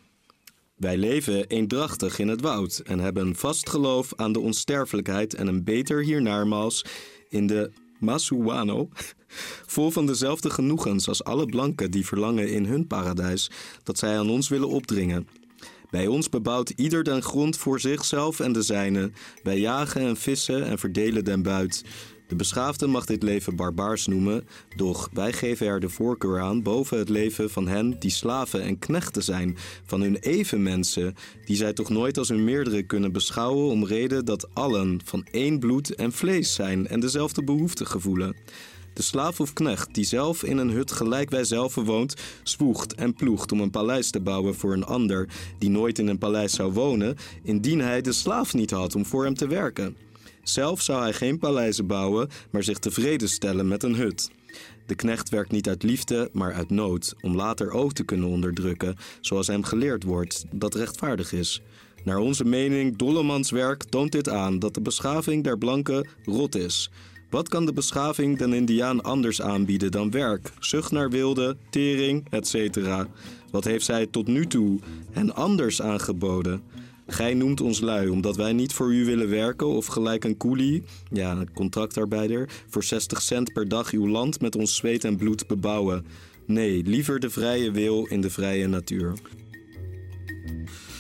[0.77, 5.65] Wij leven eendrachtig in het woud en hebben vast geloof aan de onsterfelijkheid en een
[5.65, 6.85] beter hiernaarmaals
[7.29, 7.71] in de
[8.01, 8.89] Masuano,
[9.67, 13.51] vol van dezelfde genoegens als alle blanken die verlangen in hun paradijs,
[13.83, 15.29] dat zij aan ons willen opdringen.
[15.91, 19.11] Bij ons bebouwt ieder den grond voor zichzelf en de zijne.
[19.43, 21.85] Wij jagen en vissen en verdelen den buit.
[22.29, 26.99] De beschaafde mag dit leven barbaars noemen, doch wij geven er de voorkeur aan boven
[26.99, 31.15] het leven van hen die slaven en knechten zijn, van hun evenmensen,
[31.45, 35.59] die zij toch nooit als hun meerdere kunnen beschouwen om reden dat allen van één
[35.59, 38.37] bloed en vlees zijn en dezelfde behoeften gevoelen.
[38.93, 43.15] De slaaf of knecht die zelf in een hut gelijk wij zelf woont, zwoegt en
[43.15, 46.73] ploegt om een paleis te bouwen voor een ander die nooit in een paleis zou
[46.73, 49.97] wonen, indien hij de slaaf niet had om voor hem te werken.
[50.49, 54.31] Zelf zou hij geen paleizen bouwen, maar zich tevreden stellen met een hut.
[54.87, 58.97] De knecht werkt niet uit liefde, maar uit nood, om later ook te kunnen onderdrukken,
[59.21, 61.63] zoals hem geleerd wordt, dat rechtvaardig is.
[62.05, 66.91] Naar onze mening, Dollemans werk toont dit aan dat de beschaving der blanken rot is.
[67.31, 72.79] Wat kan de beschaving den Indiaan anders aanbieden dan werk, zucht naar wilde, tering, etc.?
[73.51, 74.79] Wat heeft zij tot nu toe
[75.11, 76.63] hen anders aangeboden?
[77.11, 80.83] Gij noemt ons lui omdat wij niet voor u willen werken of gelijk een koelie,
[81.13, 85.47] ja, een contractarbeider, voor 60 cent per dag uw land met ons zweet en bloed
[85.47, 86.07] bebouwen.
[86.47, 89.13] Nee, liever de vrije wil in de vrije natuur.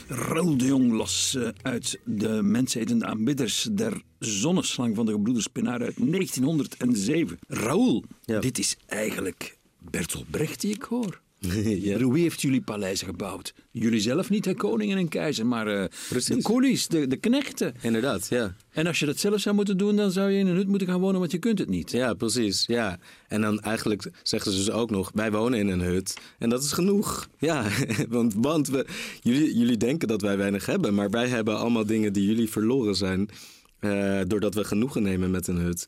[0.08, 5.80] Raoul de Jong las eh, uit de mensetende aanbidders der zonneslang van de gebroeders Penaar
[5.82, 7.38] uit 1907.
[7.48, 8.40] Raoul, Ja.
[8.40, 9.58] dit is eigenlijk
[9.90, 11.20] Bertolt Brecht die ik hoor.
[11.88, 12.08] ja.
[12.10, 13.54] Wie heeft jullie paleizen gebouwd?
[13.70, 15.84] Jullie zelf niet, de koning en een keizer, maar eh,
[16.26, 17.74] de koelies, de, de knechten.
[17.80, 18.54] Inderdaad, ja.
[18.70, 20.88] En als je dat zelf zou moeten doen, dan zou je in een hut moeten
[20.88, 21.90] gaan wonen, want je kunt het niet.
[21.90, 22.64] Ja, precies.
[22.66, 22.98] Ja.
[23.28, 26.16] En dan eigenlijk zeggen ze dus ook nog: wij wonen in een hut.
[26.38, 27.28] En dat is genoeg.
[27.38, 27.66] Ja,
[28.08, 28.86] want, want we,
[29.20, 32.94] jullie, jullie denken dat wij weinig hebben, maar wij hebben allemaal dingen die jullie verloren
[32.94, 33.28] zijn.
[33.80, 35.86] eh, doordat we genoegen nemen met een hut.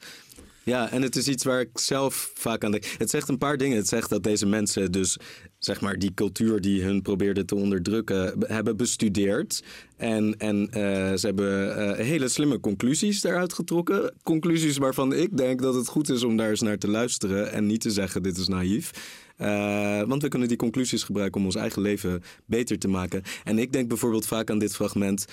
[0.71, 2.85] Ja, en het is iets waar ik zelf vaak aan denk.
[2.99, 3.77] Het zegt een paar dingen.
[3.77, 5.17] Het zegt dat deze mensen dus,
[5.59, 9.63] zeg maar, die cultuur die hun probeerde te onderdrukken, hebben bestudeerd.
[9.97, 10.81] En, en eh,
[11.17, 14.15] ze hebben eh, hele slimme conclusies daaruit getrokken.
[14.23, 17.67] Conclusies waarvan ik denk dat het goed is om daar eens naar te luisteren en
[17.67, 18.91] niet te zeggen dit is naïef.
[19.37, 23.23] Eh, want we kunnen die conclusies gebruiken om ons eigen leven beter te maken.
[23.45, 25.25] En ik denk bijvoorbeeld vaak aan dit fragment.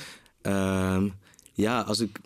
[0.41, 1.07] ehm,
[1.53, 2.19] ja, als ik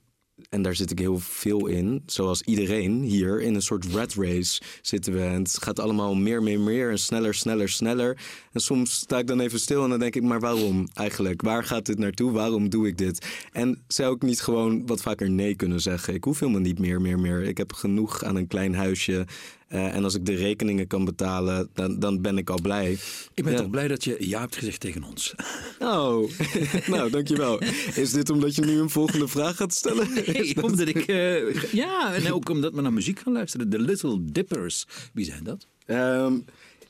[0.52, 2.04] en daar zit ik heel veel in.
[2.06, 5.22] Zoals iedereen hier in een soort rat race zitten we.
[5.22, 8.18] En het gaat allemaal meer, meer, meer en sneller, sneller, sneller.
[8.52, 11.42] En soms sta ik dan even stil en dan denk ik, maar waarom eigenlijk?
[11.42, 12.32] Waar gaat dit naartoe?
[12.32, 13.28] Waarom doe ik dit?
[13.52, 16.14] En zou ik niet gewoon wat vaker nee kunnen zeggen?
[16.14, 17.44] Ik hoef helemaal niet meer, meer, meer.
[17.44, 19.26] Ik heb genoeg aan een klein huisje.
[19.72, 22.92] Eh, en als ik de rekeningen kan betalen, dan, dan ben ik al blij.
[23.34, 23.60] Ik ben Ja.
[23.60, 25.36] toch blij dat je ja hebt gezegd tegen ons.
[25.80, 26.30] Oh,
[26.88, 27.62] nou, dankjewel.
[27.96, 30.08] Is dit omdat je nu een volgende vraag gaat stellen?
[30.26, 30.98] Nee, omdat ik...
[30.98, 33.70] eh, ja, en ook omdat we naar muziek gaan luisteren.
[33.70, 34.86] The Little Dippers.
[35.14, 35.68] Wie zijn dat?
[35.86, 36.34] Ehm,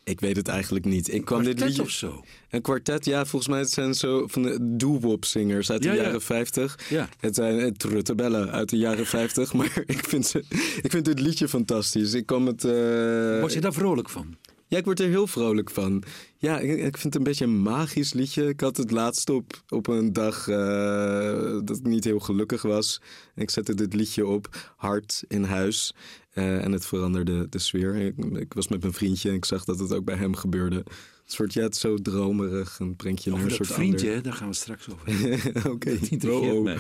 [0.04, 1.14] ik weet het eigenlijk niet.
[1.14, 1.84] Ik kwam dit Kwartet liedje...
[1.84, 2.24] of zo?
[2.50, 5.94] Een kwartet, ja, volgens mij het zijn zo van de doo-wop zingers uit de Ja,
[5.94, 6.02] ja.
[6.02, 6.80] jaren 50.
[6.90, 7.10] Ja.
[7.20, 10.44] Het zijn eh, truttabellen uit de jaren 50, maar ik vind, ze,
[10.82, 12.14] ik vind dit liedje fantastisch.
[12.14, 12.64] Ik kwam het...
[12.64, 14.36] eh, Word je daar vrolijk van?
[14.68, 16.04] Ja, ik word er heel vrolijk van.
[16.38, 18.48] Ja, ik, ik vind het een beetje een magisch liedje.
[18.48, 23.02] Ik had het laatst op, op een dag eh, dat ik niet heel gelukkig was.
[23.36, 25.94] Ik zette dit liedje op, hard in huis.
[26.32, 27.96] Eh, en het veranderde de sfeer.
[27.96, 30.76] Ik, ik was met mijn vriendje en ik zag dat het ook bij hem gebeurde.
[30.76, 34.08] Een soort, ja, het is zo dromerig en brengt je naar een dat soort vriendje,
[34.08, 35.08] ander- daar gaan we straks over.
[35.72, 36.78] Oké, intrigeert Oh,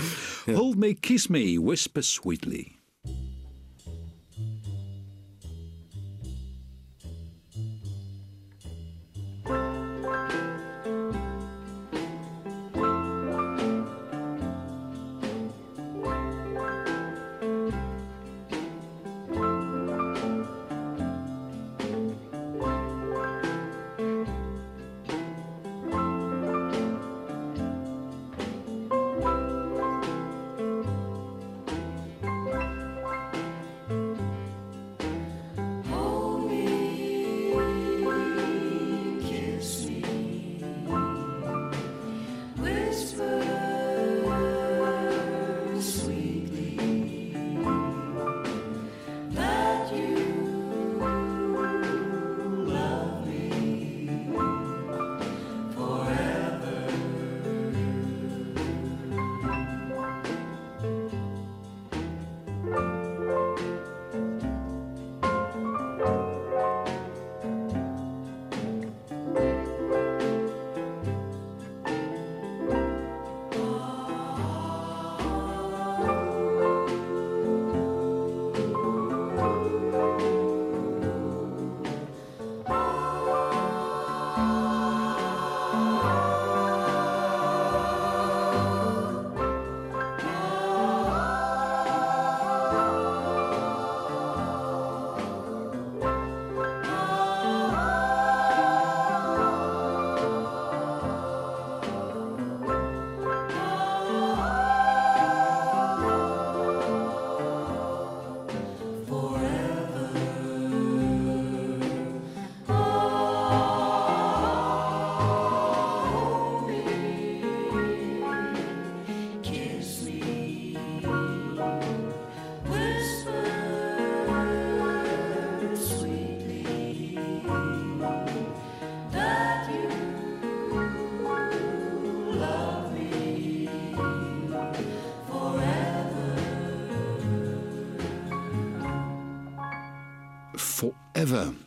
[0.47, 0.56] oh.
[0.56, 2.76] Hold me, kiss me, whisper sweetly.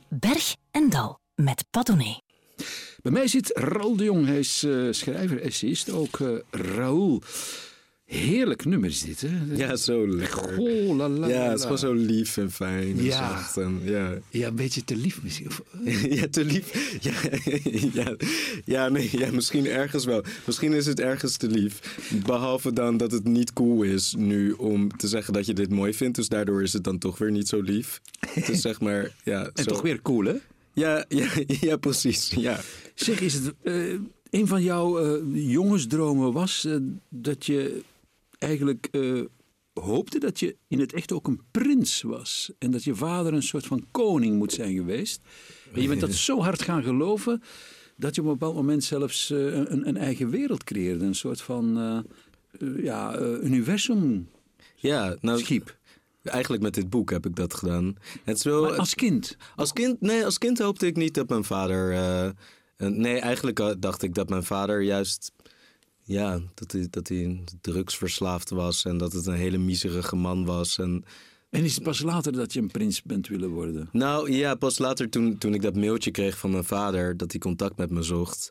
[0.08, 2.20] Berg en Dal met Padone.
[3.02, 4.26] Bij mij zit Raoul de Jong.
[4.26, 6.20] Hij is eh, schrijver, essayist ook.
[6.20, 7.22] eh Raoul.
[8.14, 9.28] Heerlijk nummer is dit, hè?
[9.54, 10.62] Ja, zo lekker.
[10.96, 13.16] La, la, Ja, het is gewoon zo lief en fijn en Ja.
[13.28, 13.56] zacht.
[13.56, 14.18] En, ja.
[14.30, 15.46] Ja, een beetje te lief misschien.
[15.46, 15.62] Of-
[16.20, 16.96] ja, te lief.
[17.00, 17.12] Ja,
[18.02, 18.16] ja,
[18.64, 20.24] ja, nee, ja, misschien ergens wel.
[20.46, 21.98] Misschien is het ergens te lief.
[22.26, 25.94] Behalve dan dat het niet cool is nu om te zeggen dat je dit mooi
[25.94, 26.16] vindt.
[26.16, 28.00] Dus daardoor is het dan toch weer niet zo lief.
[28.28, 29.44] Het is zeg maar, ja.
[29.54, 30.34] En zo- toch weer cool, hè?
[30.72, 31.28] Ja, ja,
[31.60, 32.30] ja, precies.
[32.36, 32.60] Ja.
[32.94, 33.74] Zeg, is het eh,
[34.30, 36.76] een van jouw eh, jongensdromen was eh,
[37.08, 37.82] dat je
[38.44, 39.22] eigenlijk eh,
[39.72, 43.42] hoopte dat je in het echt ook een prins was en dat je vader een
[43.42, 45.20] soort van koning moet zijn geweest.
[45.72, 47.42] En je bent dat zo hard gaan geloven
[47.96, 51.40] dat je op een bepaald moment zelfs eh, een, een eigen wereld creëerde, een soort
[51.40, 54.28] van eh, ja, universum
[54.76, 55.76] Ja, nou, schiep.
[56.22, 57.96] Eigenlijk met dit boek heb ik dat gedaan.
[58.24, 59.36] Het is wel, Maar als kind?
[59.56, 61.94] als kind, nee, als kind hoopte ik niet dat mijn vader.
[62.76, 65.32] nee, eigenlijk dacht ik dat mijn vader juist.
[66.06, 70.78] Ja, dat hij, dat hij drugsverslaafd was en dat het een hele miserige man was.
[70.78, 71.04] En,
[71.50, 73.88] En is het pas later dat je een prins bent willen worden?
[73.92, 77.40] nou ja, pas later toen, toen ik dat mailtje kreeg van mijn vader dat hij
[77.40, 78.50] contact met me zocht.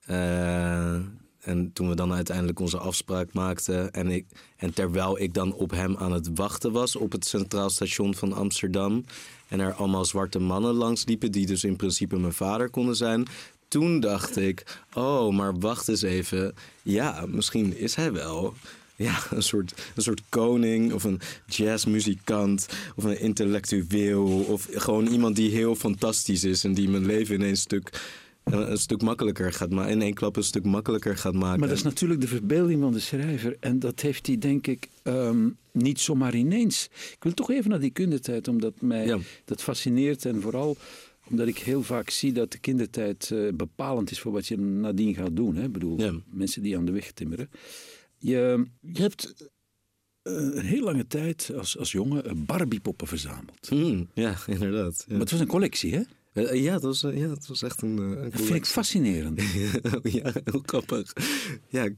[0.00, 0.94] eh,
[1.40, 3.92] en toen we dan uiteindelijk onze afspraak maakten.
[3.92, 4.26] En, ik,
[4.56, 8.32] en terwijl ik dan op hem aan het wachten was op het Centraal Station van
[8.32, 9.04] Amsterdam.
[9.48, 13.26] En er allemaal zwarte mannen langs liepen, die dus in principe mijn vader konden zijn.
[13.68, 16.54] Toen dacht ik, oh, maar wacht eens even.
[16.82, 18.54] Ja, misschien is hij wel
[18.96, 24.24] ja, een, soort, een soort koning of een jazzmuzikant of een intellectueel.
[24.48, 28.00] Of gewoon iemand die heel fantastisch is en die mijn leven in één stuk,
[28.44, 29.92] een, een stuk makkelijker gaat maken.
[29.92, 31.58] In één klap een stuk makkelijker gaat maken.
[31.60, 33.56] Maar dat is natuurlijk de verbeelding van de schrijver.
[33.60, 36.88] En dat heeft hij, denk ik, ehm, niet zomaar ineens.
[37.12, 39.18] Ik wil toch even naar die kindertijd, omdat mij Ja.
[39.44, 40.24] dat fascineert.
[40.24, 40.76] En vooral
[41.30, 45.14] omdat ik heel vaak zie dat de kindertijd eh, bepalend is voor wat je nadien
[45.14, 45.56] gaat doen.
[45.56, 45.62] Hè?
[45.64, 46.12] Ik bedoel, Ja.
[46.26, 47.50] mensen die aan de weg timmeren.
[48.18, 49.50] Je, je hebt
[50.22, 53.68] eh, een heel lange tijd als, als jongen eh, Barbiepoppen verzameld.
[53.68, 54.96] Hmm, ja, inderdaad.
[54.98, 56.02] Ja, Maar het was een collectie, hè?
[56.36, 58.66] Eh, ja, dat, was, eh, ja dat was echt een, eh, een Dat vind ik
[58.66, 59.40] fascinerend.
[60.02, 61.12] ja, heel grappig.
[61.68, 61.88] Ja,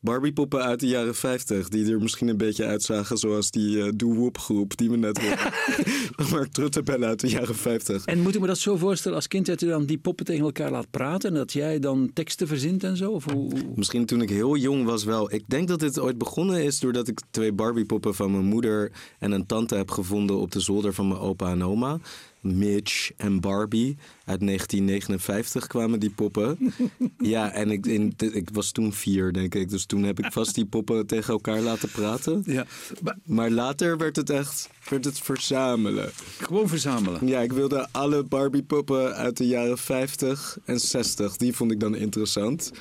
[0.00, 4.38] Barbiepoppen uit de jaren 50, die er misschien een beetje uitzagen zoals die eh Doe-Woep
[4.38, 5.52] groep die we net hoorden.
[6.30, 8.04] Mark Truttebellen uit de jaren 50.
[8.04, 10.44] En moet ik me dat zo voorstellen als kind dat je dan die poppen tegen
[10.44, 13.10] elkaar laat praten en dat jij dan teksten verzint en zo?
[13.10, 15.32] Of hoe- Misschien toen ik heel jong was wel.
[15.34, 19.32] Ik denk dat dit ooit begonnen is doordat ik twee Barbiepoppen van mijn moeder en
[19.32, 21.98] een tante heb gevonden op de zolder van mijn opa en oma.
[22.40, 23.96] Mitch en Barbie.
[24.24, 26.58] Uit 1959 kwamen die poppen.
[27.18, 29.68] ja, en ik, in, ik was toen vier, denk ik.
[29.68, 32.42] Dus toen heb ik vast die poppen tegen elkaar laten praten.
[32.46, 32.66] Ja,
[33.02, 36.10] maar Maar later werd het echt werd het verzamelen.
[36.38, 37.26] gewoon verzamelen.
[37.26, 41.36] Ja, ik wilde alle Barbie-poppen uit de jaren 50 en 60.
[41.36, 42.72] Die vond ik dan interessant.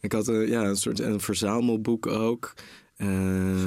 [0.00, 2.54] Ik had een, ja, een soort een verzamelboek ook.
[2.96, 3.06] Eh,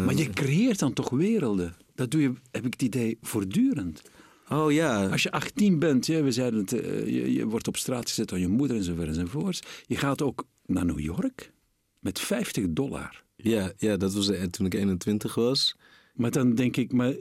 [0.05, 1.75] Maar je creëert dan toch werelden?
[1.95, 4.01] Dat doe je, heb ik het idee, voortdurend.
[4.49, 5.07] Oh ja.
[5.07, 8.27] Als je 18 bent, ja, we zeiden het, eh, je, je wordt op straat gezet
[8.27, 9.67] door je moeder enzovoort enzovoort.
[9.85, 11.51] Je gaat ook naar New York
[11.99, 13.23] met 50 dollar.
[13.35, 15.75] Ja, ja, dat was eh, toen ik 21 was.
[16.13, 17.17] Maar dan denk ik, maar...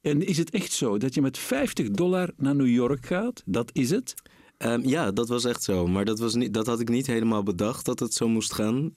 [0.00, 3.42] En is het echt zo dat je met 50 dollar naar New York gaat?
[3.46, 4.14] Dat is het?
[4.56, 5.86] Ehm, ja, dat was echt zo.
[5.86, 8.94] Maar dat, was niet, dat had ik niet helemaal bedacht dat het zo moest gaan.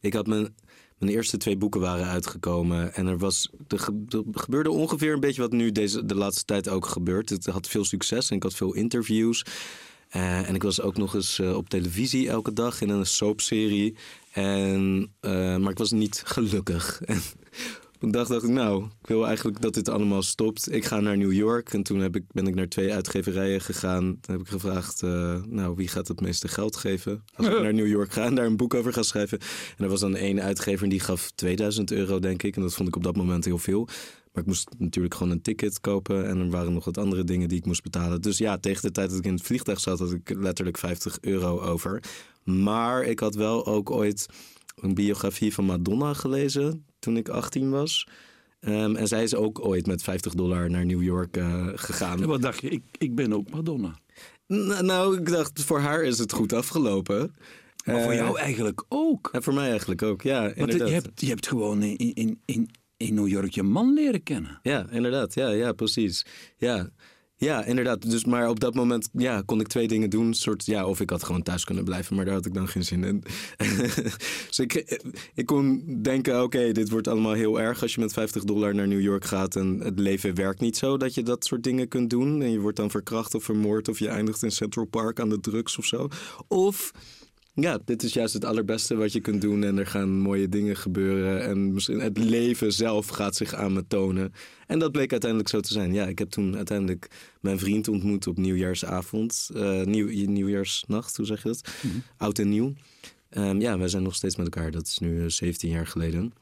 [0.00, 0.54] Ik had mijn,
[0.98, 2.94] mijn eerste twee boeken waren uitgekomen.
[2.94, 6.68] En er, was, er, ge- gebeurde ongeveer een beetje wat nu deze, de laatste tijd
[6.68, 7.28] ook gebeurt.
[7.28, 9.44] Het had veel succes en ik had veel interviews.
[10.08, 13.96] Eh, en ik was ook nog eens eh, op televisie elke dag in een soapserie.
[14.32, 17.00] En, eh, maar ik was niet gelukkig.
[17.98, 20.72] Op een dag dacht ik, nou, ik wil eigenlijk dat dit allemaal stopt.
[20.72, 21.72] Ik ga naar New York.
[21.72, 24.18] En toen heb ik, ben ik naar twee uitgeverijen gegaan.
[24.20, 27.24] Toen heb ik gevraagd, eh, nou, wie gaat het meeste geld geven?
[27.34, 29.38] Als ik naar New York ga en daar een boek over ga schrijven.
[29.76, 32.56] En er was dan één uitgever en die gaf 2000 euro, denk ik.
[32.56, 33.84] En dat vond ik op dat moment heel veel.
[34.32, 36.26] Maar ik moest natuurlijk gewoon een ticket kopen.
[36.26, 38.22] En er waren nog wat andere dingen die ik moest betalen.
[38.22, 41.18] Dus ja, tegen de tijd dat ik in het vliegtuig zat, had ik letterlijk 50
[41.20, 42.02] euro over.
[42.44, 44.26] Maar ik had wel ook ooit
[44.80, 48.06] een biografie van Madonna gelezen toen ik 18 was.
[48.60, 52.22] Ehm, en zij is ook ooit met 50 dollar naar New York eh, gegaan.
[52.22, 52.68] En wat dacht je?
[52.68, 53.98] Ik, ik ben ook Madonna.
[54.52, 57.34] N- nou, ik dacht, voor haar is het goed afgelopen.
[57.84, 59.28] Maar voor Eh, jou eigenlijk ook.
[59.32, 60.42] En voor mij eigenlijk ook, ja.
[60.42, 60.88] Want inderdaad.
[60.88, 64.58] je hebt, je hebt gewoon in, in, in, in New York je man leren kennen.
[64.62, 65.34] Ja, inderdaad.
[65.34, 66.26] Ja, ja, precies.
[66.56, 66.88] Ja.
[67.40, 68.10] Ja, inderdaad.
[68.10, 70.34] Dus maar op dat moment ja, kon ik twee dingen doen.
[70.34, 72.84] Soort, ja, of ik had gewoon thuis kunnen blijven, maar daar had ik dan geen
[72.84, 73.22] zin in.
[74.48, 75.02] dus ik,
[75.34, 78.88] ik kon denken, oké, dit wordt allemaal heel erg als je met 50 dollar naar
[78.88, 79.56] New York gaat.
[79.56, 82.42] En het leven werkt niet zo dat je dat soort dingen kunt doen.
[82.42, 85.40] En je wordt dan verkracht of vermoord of je eindigt in Central Park aan de
[85.40, 86.08] drugs of zo.
[86.48, 86.92] Of
[87.60, 89.64] ja, dit is juist het allerbeste wat je kunt doen.
[89.64, 91.42] En er gaan mooie dingen gebeuren.
[91.44, 94.32] En misschien het leven zelf gaat zich aan me tonen.
[94.66, 95.92] En dat bleek uiteindelijk zo te zijn.
[95.94, 97.08] Ja, ik heb toen uiteindelijk
[97.40, 99.50] mijn vriend ontmoet op nieuwjaarsavond.
[99.54, 101.68] eh nieuw, nieuwjaarsnacht, hoe zeg je dat?
[102.16, 102.72] Oud en nieuw.
[103.30, 104.70] Ehm, ja, wij zijn nog steeds met elkaar.
[104.70, 106.32] Dat is nu eh, 17 jaar geleden.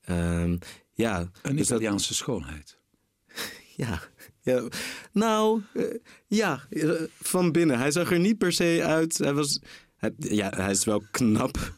[0.00, 0.56] Ehm,
[0.92, 2.78] ja, Een dus dat- Italiaanse schoonheid.
[3.76, 4.02] ja.
[4.42, 4.62] ja.
[5.12, 5.84] Nou, eh,
[6.26, 7.78] ja, eh, van binnen.
[7.78, 9.18] Hij zag er niet per se uit.
[9.18, 9.60] Hij was,
[10.18, 11.72] ja, hij is wel knap.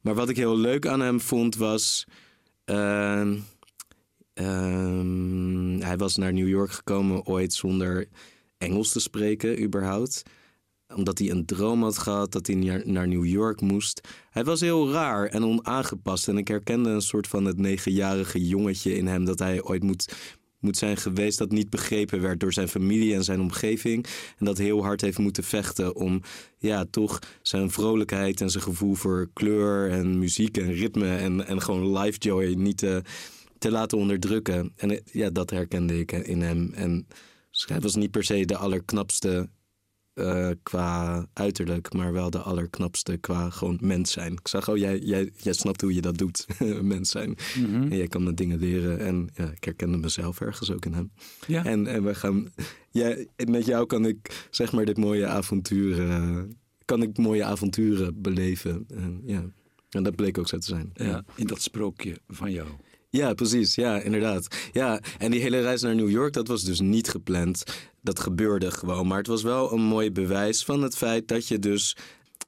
[0.00, 2.04] Maar wat ik heel leuk aan hem vond was.
[2.64, 3.38] ehm,
[4.34, 8.08] ehm, hij was naar New York gekomen ooit zonder
[8.58, 10.22] Engels te spreken, überhaupt
[10.94, 14.08] omdat hij een droom had gehad dat hij naar New York moest.
[14.30, 16.28] Hij was heel raar en onaangepast.
[16.28, 20.14] En ik herkende een soort van het negenjarige jongetje in hem dat hij ooit moet,
[20.64, 24.06] moet zijn geweest dat niet begrepen werd door zijn familie en zijn omgeving.
[24.38, 26.22] En dat heel hard heeft moeten vechten om
[26.58, 31.62] ja, toch zijn vrolijkheid en zijn gevoel voor kleur en muziek en ritme en, en
[31.62, 33.02] gewoon life joy niet te,
[33.58, 34.72] te laten onderdrukken.
[34.76, 36.70] En eh, ja, dat herkende ik in hem.
[36.74, 37.06] En
[37.66, 39.48] hij was niet per se de allerknapste
[40.14, 44.32] eh, qua uiterlijk, maar wel de allerknapste qua gewoon mens zijn.
[44.32, 46.46] Ik zag, oh, jij, jij, jij snapt hoe je dat doet,
[46.82, 47.36] mens zijn.
[47.58, 47.82] Mhm.
[47.82, 48.98] En jij kan me dingen leren.
[48.98, 51.12] En ja, ik herkende mezelf ergens ook in hem.
[51.46, 51.64] Ja.
[51.64, 52.52] En, en we gaan,
[52.90, 56.42] ja, met jou kan ik zeg maar dit mooie avontuur, eh,
[56.84, 58.84] kan ik mooie avonturen beleven.
[58.88, 59.44] En, ja.
[59.90, 60.90] en dat bleek ook zo te zijn.
[60.94, 62.68] Ja, in dat sprookje van jou.
[63.10, 63.74] Ja, precies.
[63.74, 64.56] Ja, inderdaad.
[64.72, 67.64] Ja, en die hele reis naar New York, dat was dus niet gepland.
[68.04, 69.06] Dat gebeurde gewoon.
[69.06, 71.96] Maar het was wel een mooi bewijs van het feit dat je dus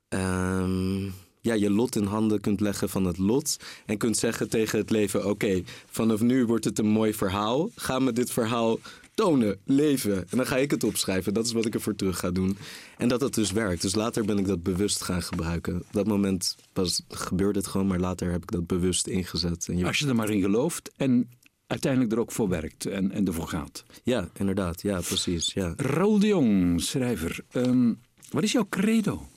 [0.09, 1.05] ehm,
[1.41, 3.57] ja, je lot in handen kunt leggen van het lot.
[3.87, 7.71] En kunt zeggen tegen het leven: Oké, vanaf nu wordt het een mooi verhaal.
[7.75, 8.79] Ga me dit verhaal
[9.17, 10.17] tonen, leven.
[10.31, 11.35] En dan ga ik het opschrijven.
[11.35, 12.59] Dat is wat ik ervoor terug ga doen.
[12.99, 13.83] En dat dat dus werkt.
[13.83, 15.77] Dus later ben ik dat bewust gaan gebruiken.
[15.77, 19.69] Op dat moment was, gebeurde het gewoon, maar later heb ik dat bewust ingezet.
[19.69, 21.29] En Als je er maar in gelooft en
[21.67, 23.85] uiteindelijk er ook voor werkt en, en ervoor gaat.
[24.03, 24.83] Ja, inderdaad.
[24.83, 25.53] Ja, precies.
[25.53, 25.75] Ja.
[25.77, 27.45] Raoul de Jong, schrijver.
[27.51, 27.93] Ehm,
[28.31, 29.29] wat is jouw credo?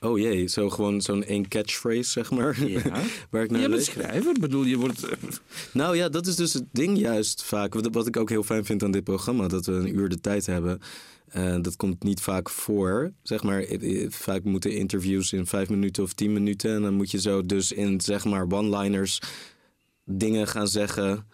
[0.00, 2.68] Oh jee, zo gewoon zo'n één catchphrase, zeg maar.
[2.68, 2.82] Ja.
[3.30, 5.08] Waar ik naar Je bent schrijver, bedoel, je wordt...
[5.72, 7.74] Nou ja, dat is dus het ding juist vaak.
[7.74, 10.20] Wat, wat ik ook heel fijn vind aan dit programma, dat we een uur de
[10.20, 10.80] tijd hebben.
[11.26, 13.12] Eh, dat komt niet vaak voor.
[13.22, 16.74] Zeg maar, eh, eh, vaak moeten interviews in vijf minuten of tien minuten.
[16.74, 19.20] En dan moet je zo dus in, zeg maar, one-liners
[20.06, 21.26] dingen gaan zeggen.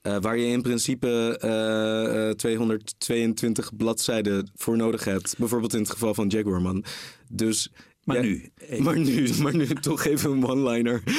[0.00, 5.38] eh, waar je in principe eh, eh, 222 bladzijden voor nodig hebt.
[5.38, 6.84] Bijvoorbeeld in het geval van Jaguarman.
[7.32, 7.72] Dus,
[8.04, 11.02] Maar ja, nu, eh, Maar nu, maar nu toch even een one-liner.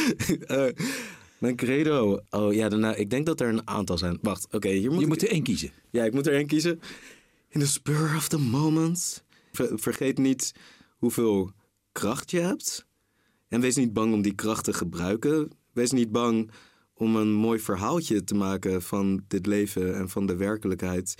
[0.47, 0.66] Eh,
[1.38, 2.20] mijn credo.
[2.30, 4.18] Oh ja, daarna, ik denk dat er een aantal zijn.
[4.22, 5.72] Wacht, oké, hier moet je moet er één kiezen.
[5.91, 6.80] Ja, ik moet er één kiezen.
[7.50, 9.24] In the spur of the moment.
[9.52, 10.52] Ver- vergeet niet
[10.97, 11.52] hoeveel
[11.91, 12.86] kracht je hebt.
[13.47, 15.50] En wees niet bang om die kracht te gebruiken.
[15.74, 16.52] Wees niet bang
[17.00, 21.16] om een mooi verhaaltje te maken van dit leven en van de werkelijkheid.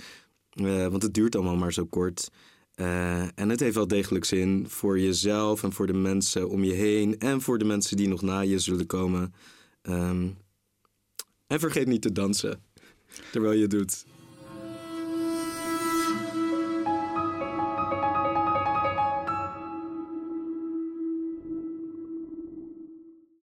[0.50, 2.30] Eh, want het duurt allemaal maar zo kort.
[2.74, 6.72] Eh, en het heeft wel degelijk zin voor jezelf en voor de mensen om je
[6.72, 7.18] heen.
[7.18, 9.34] En voor de mensen die nog na je zullen komen.
[9.82, 10.28] Ehm,
[11.46, 12.62] en vergeet niet te dansen
[13.32, 14.04] terwijl je doet.